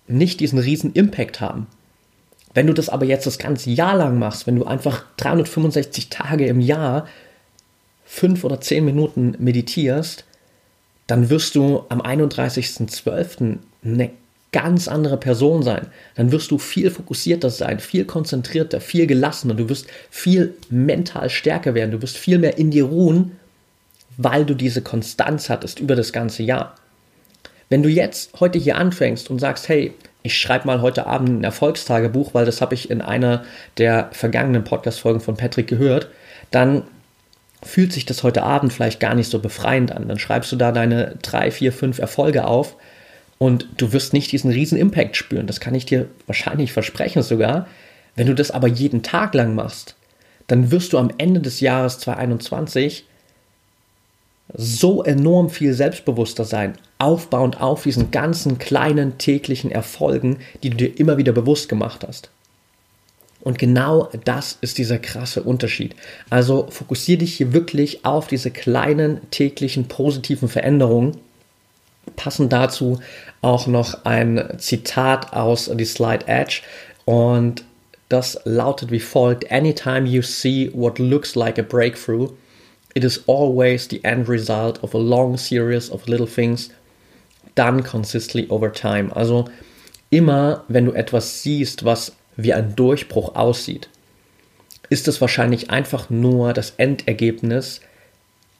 nicht 0.08 0.40
diesen 0.40 0.58
riesen 0.58 0.92
Impact 0.92 1.40
haben. 1.40 1.66
Wenn 2.56 2.66
du 2.66 2.72
das 2.72 2.88
aber 2.88 3.04
jetzt 3.04 3.26
das 3.26 3.38
ganze 3.38 3.70
Jahr 3.70 3.96
lang 3.96 4.18
machst, 4.18 4.46
wenn 4.48 4.56
du 4.56 4.64
einfach 4.64 5.04
365 5.18 6.08
Tage 6.08 6.46
im 6.46 6.60
Jahr 6.60 7.06
fünf 8.04 8.42
oder 8.42 8.60
zehn 8.60 8.84
Minuten 8.84 9.36
meditierst, 9.38 10.24
dann 11.06 11.30
wirst 11.30 11.54
du 11.54 11.84
am 11.88 12.00
31.12. 12.00 13.58
eine 13.84 14.10
ganz 14.50 14.88
andere 14.88 15.18
Person 15.18 15.62
sein. 15.62 15.86
Dann 16.16 16.32
wirst 16.32 16.50
du 16.50 16.58
viel 16.58 16.90
fokussierter 16.90 17.50
sein, 17.50 17.78
viel 17.78 18.04
konzentrierter, 18.04 18.80
viel 18.80 19.06
gelassener. 19.06 19.54
Du 19.54 19.68
wirst 19.68 19.86
viel 20.10 20.54
mental 20.68 21.30
stärker 21.30 21.74
werden. 21.74 21.92
Du 21.92 22.02
wirst 22.02 22.16
viel 22.16 22.38
mehr 22.38 22.58
in 22.58 22.72
dir 22.72 22.84
ruhen 22.84 23.32
weil 24.16 24.44
du 24.44 24.54
diese 24.54 24.82
Konstanz 24.82 25.50
hattest 25.50 25.80
über 25.80 25.94
das 25.94 26.12
ganze 26.12 26.42
Jahr. 26.42 26.74
Wenn 27.68 27.82
du 27.82 27.88
jetzt 27.88 28.40
heute 28.40 28.58
hier 28.58 28.76
anfängst 28.76 29.30
und 29.30 29.38
sagst, 29.40 29.68
hey, 29.68 29.92
ich 30.26 30.38
schreibe 30.38 30.66
mal 30.66 30.82
heute 30.82 31.06
Abend 31.06 31.40
ein 31.40 31.44
Erfolgstagebuch, 31.44 32.34
weil 32.34 32.44
das 32.44 32.60
habe 32.60 32.74
ich 32.74 32.90
in 32.90 33.00
einer 33.00 33.44
der 33.78 34.10
vergangenen 34.12 34.64
Podcast-Folgen 34.64 35.20
von 35.20 35.36
Patrick 35.36 35.68
gehört, 35.68 36.08
dann 36.50 36.82
fühlt 37.62 37.92
sich 37.92 38.04
das 38.04 38.22
heute 38.22 38.42
Abend 38.42 38.72
vielleicht 38.72 39.00
gar 39.00 39.14
nicht 39.14 39.30
so 39.30 39.38
befreiend 39.38 39.92
an. 39.92 40.08
Dann 40.08 40.18
schreibst 40.18 40.52
du 40.52 40.56
da 40.56 40.72
deine 40.72 41.16
drei, 41.22 41.50
vier, 41.50 41.72
fünf 41.72 41.98
Erfolge 41.98 42.44
auf 42.46 42.76
und 43.38 43.68
du 43.76 43.92
wirst 43.92 44.12
nicht 44.12 44.32
diesen 44.32 44.50
riesen 44.50 44.78
Impact 44.78 45.16
spüren. 45.16 45.46
Das 45.46 45.60
kann 45.60 45.74
ich 45.74 45.86
dir 45.86 46.06
wahrscheinlich 46.26 46.72
versprechen 46.72 47.22
sogar. 47.22 47.66
Wenn 48.14 48.26
du 48.26 48.34
das 48.34 48.50
aber 48.50 48.68
jeden 48.68 49.02
Tag 49.02 49.34
lang 49.34 49.54
machst, 49.54 49.94
dann 50.46 50.70
wirst 50.70 50.92
du 50.92 50.98
am 50.98 51.10
Ende 51.18 51.40
des 51.40 51.60
Jahres 51.60 51.98
2021 51.98 53.04
so 54.56 55.04
enorm 55.04 55.50
viel 55.50 55.74
selbstbewusster 55.74 56.44
sein, 56.44 56.78
aufbauend 56.98 57.60
auf 57.60 57.82
diesen 57.82 58.10
ganzen 58.10 58.58
kleinen 58.58 59.18
täglichen 59.18 59.70
Erfolgen, 59.70 60.38
die 60.62 60.70
du 60.70 60.76
dir 60.76 60.98
immer 60.98 61.18
wieder 61.18 61.32
bewusst 61.32 61.68
gemacht 61.68 62.04
hast. 62.06 62.30
Und 63.40 63.58
genau 63.58 64.08
das 64.24 64.58
ist 64.60 64.78
dieser 64.78 64.98
krasse 64.98 65.42
Unterschied. 65.42 65.94
Also 66.30 66.66
fokussiere 66.68 67.18
dich 67.18 67.36
hier 67.36 67.52
wirklich 67.52 68.04
auf 68.04 68.26
diese 68.26 68.50
kleinen 68.50 69.20
täglichen 69.30 69.86
positiven 69.86 70.48
Veränderungen. 70.48 71.18
Passend 72.16 72.52
dazu 72.52 72.98
auch 73.42 73.66
noch 73.68 74.04
ein 74.04 74.54
Zitat 74.58 75.32
aus 75.32 75.66
The 75.66 75.84
Slide 75.84 76.26
Edge 76.26 76.62
und 77.04 77.62
das 78.08 78.40
lautet 78.44 78.90
wie 78.90 79.00
folgt: 79.00 79.50
Anytime 79.52 80.08
you 80.08 80.22
see 80.22 80.70
what 80.72 80.98
looks 80.98 81.34
like 81.34 81.58
a 81.58 81.62
breakthrough, 81.62 82.30
It 82.96 83.04
is 83.04 83.24
always 83.26 83.86
the 83.88 84.02
end 84.06 84.26
result 84.26 84.82
of 84.82 84.94
a 84.94 84.98
long 84.98 85.36
series 85.36 85.90
of 85.90 86.08
little 86.08 86.26
things 86.26 86.70
done 87.54 87.82
consistently 87.82 88.48
over 88.48 88.72
time. 88.72 89.12
Also 89.14 89.50
immer, 90.08 90.64
wenn 90.68 90.86
du 90.86 90.92
etwas 90.92 91.42
siehst, 91.42 91.84
was 91.84 92.16
wie 92.38 92.54
ein 92.54 92.74
Durchbruch 92.74 93.34
aussieht, 93.34 93.90
ist 94.88 95.08
es 95.08 95.20
wahrscheinlich 95.20 95.68
einfach 95.68 96.08
nur 96.08 96.54
das 96.54 96.70
Endergebnis 96.78 97.82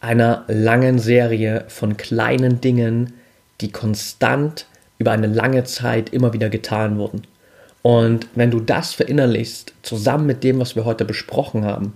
einer 0.01 0.45
langen 0.49 0.99
Serie 0.99 1.65
von 1.69 1.97
kleinen 1.97 2.61
Dingen, 2.61 3.15
die 3.63 3.73
konstant 3.73 4.67
über 4.99 5.13
eine 5.13 5.29
lange 5.29 5.65
Zeit 5.65 6.11
immer 6.11 6.35
wieder 6.35 6.51
getan 6.51 6.99
wurden. 6.99 7.23
Und 7.81 8.29
wenn 8.35 8.51
du 8.51 8.61
das 8.61 8.93
verinnerlichst, 8.93 9.73
zusammen 9.81 10.27
mit 10.27 10.45
dem, 10.45 10.59
was 10.59 10.77
wir 10.77 10.85
heute 10.85 11.07
besprochen 11.07 11.65
haben, 11.65 11.95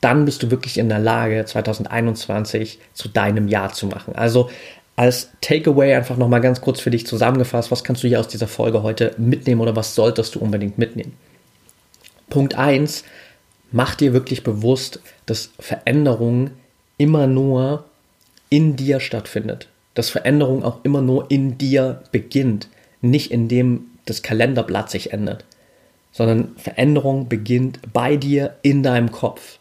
dann 0.00 0.24
bist 0.24 0.42
du 0.42 0.50
wirklich 0.50 0.78
in 0.78 0.88
der 0.88 0.98
Lage, 0.98 1.44
2021 1.44 2.78
zu 2.92 3.08
deinem 3.08 3.48
Jahr 3.48 3.72
zu 3.72 3.86
machen. 3.86 4.14
Also 4.14 4.50
als 4.96 5.30
Takeaway 5.40 5.94
einfach 5.94 6.16
nochmal 6.16 6.40
ganz 6.40 6.60
kurz 6.60 6.80
für 6.80 6.90
dich 6.90 7.06
zusammengefasst, 7.06 7.70
was 7.70 7.84
kannst 7.84 8.02
du 8.02 8.08
hier 8.08 8.20
aus 8.20 8.28
dieser 8.28 8.48
Folge 8.48 8.82
heute 8.82 9.14
mitnehmen 9.18 9.60
oder 9.60 9.76
was 9.76 9.94
solltest 9.94 10.34
du 10.34 10.38
unbedingt 10.38 10.78
mitnehmen? 10.78 11.14
Punkt 12.30 12.54
1, 12.54 13.04
mach 13.72 13.94
dir 13.94 14.12
wirklich 14.12 14.42
bewusst, 14.42 15.00
dass 15.26 15.50
Veränderung 15.58 16.50
immer 16.98 17.26
nur 17.26 17.84
in 18.48 18.76
dir 18.76 19.00
stattfindet. 19.00 19.68
Dass 19.94 20.10
Veränderung 20.10 20.62
auch 20.64 20.78
immer 20.82 21.02
nur 21.02 21.30
in 21.30 21.58
dir 21.58 22.02
beginnt, 22.12 22.68
nicht 23.00 23.30
indem 23.30 23.86
das 24.04 24.22
Kalenderblatt 24.22 24.90
sich 24.90 25.12
ändert, 25.12 25.44
sondern 26.12 26.54
Veränderung 26.56 27.28
beginnt 27.28 27.80
bei 27.92 28.16
dir 28.16 28.56
in 28.62 28.82
deinem 28.82 29.12
Kopf. 29.12 29.58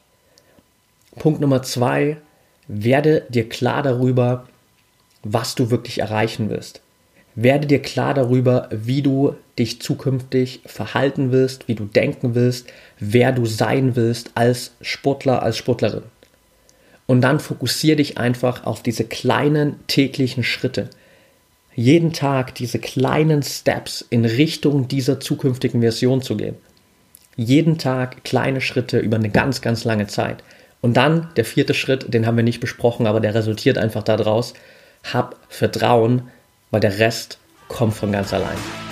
Punkt 1.17 1.41
Nummer 1.41 1.63
zwei, 1.63 2.17
werde 2.67 3.25
dir 3.29 3.47
klar 3.47 3.83
darüber, 3.83 4.47
was 5.23 5.55
du 5.55 5.71
wirklich 5.71 5.99
erreichen 5.99 6.49
willst. 6.49 6.81
Werde 7.35 7.67
dir 7.67 7.81
klar 7.81 8.13
darüber, 8.13 8.69
wie 8.71 9.01
du 9.01 9.35
dich 9.59 9.81
zukünftig 9.81 10.61
verhalten 10.65 11.31
willst, 11.31 11.67
wie 11.67 11.75
du 11.75 11.85
denken 11.85 12.33
willst, 12.33 12.67
wer 12.99 13.31
du 13.31 13.45
sein 13.45 13.95
willst 13.95 14.31
als 14.35 14.71
Sportler, 14.81 15.43
als 15.43 15.57
Sportlerin. 15.57 16.03
Und 17.07 17.21
dann 17.21 17.39
fokussiere 17.39 17.97
dich 17.97 18.17
einfach 18.17 18.65
auf 18.65 18.81
diese 18.81 19.03
kleinen 19.03 19.85
täglichen 19.87 20.43
Schritte. 20.43 20.89
Jeden 21.75 22.13
Tag 22.13 22.55
diese 22.55 22.79
kleinen 22.79 23.43
Steps 23.43 24.05
in 24.09 24.25
Richtung 24.25 24.87
dieser 24.87 25.19
zukünftigen 25.19 25.81
Version 25.81 26.21
zu 26.21 26.37
gehen. 26.37 26.55
Jeden 27.35 27.77
Tag 27.77 28.23
kleine 28.23 28.61
Schritte 28.61 28.99
über 28.99 29.17
eine 29.17 29.29
ganz, 29.29 29.61
ganz 29.61 29.83
lange 29.83 30.07
Zeit. 30.07 30.41
Und 30.85 30.97
dann 30.97 31.29
der 31.35 31.45
vierte 31.45 31.73
Schritt, 31.73 32.13
den 32.13 32.27
haben 32.27 32.37
wir 32.37 32.43
nicht 32.43 32.59
besprochen, 32.59 33.07
aber 33.07 33.19
der 33.19 33.33
resultiert 33.33 33.79
einfach 33.79 34.03
daraus. 34.03 34.53
Hab 35.11 35.35
Vertrauen, 35.49 36.29
weil 36.69 36.79
der 36.79 36.99
Rest 36.99 37.39
kommt 37.69 37.95
von 37.95 38.11
ganz 38.11 38.31
allein. 38.33 38.84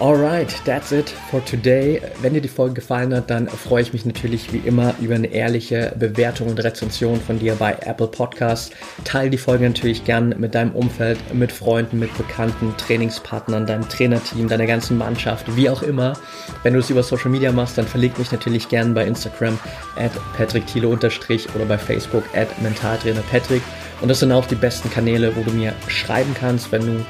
Alright, 0.00 0.62
that's 0.64 0.92
it 0.92 1.10
for 1.30 1.44
today. 1.44 2.00
Wenn 2.22 2.32
dir 2.32 2.40
die 2.40 2.48
Folge 2.48 2.76
gefallen 2.76 3.14
hat, 3.14 3.28
dann 3.28 3.48
freue 3.48 3.82
ich 3.82 3.92
mich 3.92 4.06
natürlich 4.06 4.50
wie 4.50 4.66
immer 4.66 4.94
über 4.98 5.14
eine 5.14 5.26
ehrliche 5.26 5.92
Bewertung 5.94 6.48
und 6.48 6.64
Rezension 6.64 7.20
von 7.20 7.38
dir 7.38 7.54
bei 7.56 7.76
Apple 7.82 8.06
Podcasts. 8.06 8.70
Teil 9.04 9.28
die 9.28 9.36
Folge 9.36 9.68
natürlich 9.68 10.02
gern 10.04 10.34
mit 10.38 10.54
deinem 10.54 10.74
Umfeld, 10.74 11.18
mit 11.34 11.52
Freunden, 11.52 11.98
mit 11.98 12.16
Bekannten, 12.16 12.74
Trainingspartnern, 12.78 13.66
deinem 13.66 13.86
Trainerteam, 13.90 14.48
deiner 14.48 14.64
ganzen 14.64 14.96
Mannschaft, 14.96 15.54
wie 15.54 15.68
auch 15.68 15.82
immer. 15.82 16.14
Wenn 16.62 16.72
du 16.72 16.78
es 16.78 16.88
über 16.88 17.02
Social 17.02 17.30
Media 17.30 17.52
machst, 17.52 17.76
dann 17.76 17.86
verlinke 17.86 18.20
mich 18.20 18.32
natürlich 18.32 18.70
gern 18.70 18.94
bei 18.94 19.04
Instagram 19.04 19.58
at 19.96 20.12
patrickthiele- 20.34 20.88
oder 20.88 21.66
bei 21.68 21.76
Facebook 21.76 22.24
at 22.34 22.48
mentaltrainerpatrick. 22.62 23.60
Und 24.00 24.08
das 24.08 24.20
sind 24.20 24.32
auch 24.32 24.46
die 24.46 24.54
besten 24.54 24.88
Kanäle, 24.88 25.36
wo 25.36 25.42
du 25.42 25.50
mir 25.50 25.74
schreiben 25.88 26.34
kannst, 26.40 26.72
wenn 26.72 26.86
du 26.86 27.04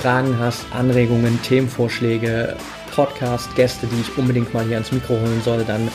Fragen 0.00 0.38
hast, 0.38 0.64
Anregungen, 0.72 1.40
Themenvorschläge, 1.42 2.56
Podcast, 2.94 3.54
Gäste, 3.56 3.86
die 3.86 4.00
ich 4.00 4.18
unbedingt 4.18 4.52
mal 4.54 4.64
hier 4.64 4.76
ans 4.76 4.92
Mikro 4.92 5.14
holen 5.14 5.42
soll, 5.42 5.64
dann 5.64 5.88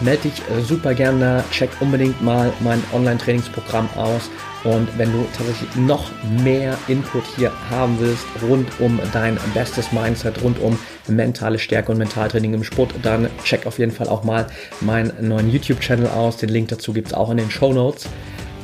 melde 0.00 0.22
dich 0.22 0.40
äh, 0.50 0.62
super 0.62 0.94
gerne, 0.94 1.44
check 1.50 1.70
unbedingt 1.80 2.20
mal 2.22 2.52
mein 2.60 2.82
Online-Trainingsprogramm 2.92 3.88
aus. 3.96 4.30
Und 4.64 4.88
wenn 4.98 5.10
du 5.10 5.26
tatsächlich 5.36 5.74
noch 5.76 6.10
mehr 6.42 6.76
Input 6.88 7.24
hier 7.36 7.50
haben 7.70 7.98
willst, 7.98 8.26
rund 8.42 8.68
um 8.78 9.00
dein 9.12 9.38
bestes 9.54 9.90
Mindset, 9.90 10.42
rund 10.42 10.58
um 10.60 10.78
mentale 11.08 11.58
Stärke 11.58 11.92
und 11.92 11.98
Mentaltraining 11.98 12.52
im 12.54 12.64
Sport, 12.64 12.94
dann 13.02 13.28
check 13.42 13.66
auf 13.66 13.78
jeden 13.78 13.92
Fall 13.92 14.08
auch 14.08 14.22
mal 14.22 14.46
meinen 14.80 15.12
neuen 15.26 15.50
YouTube-Channel 15.50 16.08
aus. 16.08 16.36
Den 16.36 16.50
Link 16.50 16.68
dazu 16.68 16.92
gibt 16.92 17.08
es 17.08 17.14
auch 17.14 17.30
in 17.30 17.38
den 17.38 17.50
Show 17.50 17.72
Notes. 17.72 18.06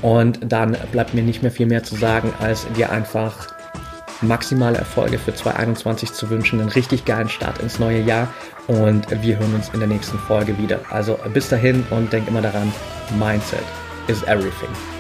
Und 0.03 0.41
dann 0.43 0.77
bleibt 0.93 1.15
mir 1.15 1.23
nicht 1.23 1.43
mehr 1.43 1.51
viel 1.51 1.67
mehr 1.67 1.83
zu 1.83 1.97
sagen, 1.97 2.33
als 2.41 2.67
dir 2.77 2.91
einfach 2.91 3.56
maximale 4.23 4.79
Erfolge 4.79 5.19
für 5.19 5.35
2021 5.35 6.13
zu 6.13 6.31
wünschen, 6.31 6.61
einen 6.61 6.71
richtig 6.71 7.05
geilen 7.05 7.29
Start 7.29 7.59
ins 7.59 7.79
neue 7.79 8.01
Jahr 8.01 8.29
und 8.67 9.11
wir 9.23 9.39
hören 9.39 9.55
uns 9.55 9.69
in 9.71 9.81
der 9.81 9.89
nächsten 9.89 10.19
Folge 10.19 10.59
wieder. 10.59 10.81
Also 10.91 11.19
bis 11.33 11.49
dahin 11.49 11.85
und 11.91 12.13
denk 12.13 12.29
immer 12.29 12.43
daran, 12.43 12.73
Mindset 13.19 13.65
is 14.09 14.23
everything. 14.25 14.96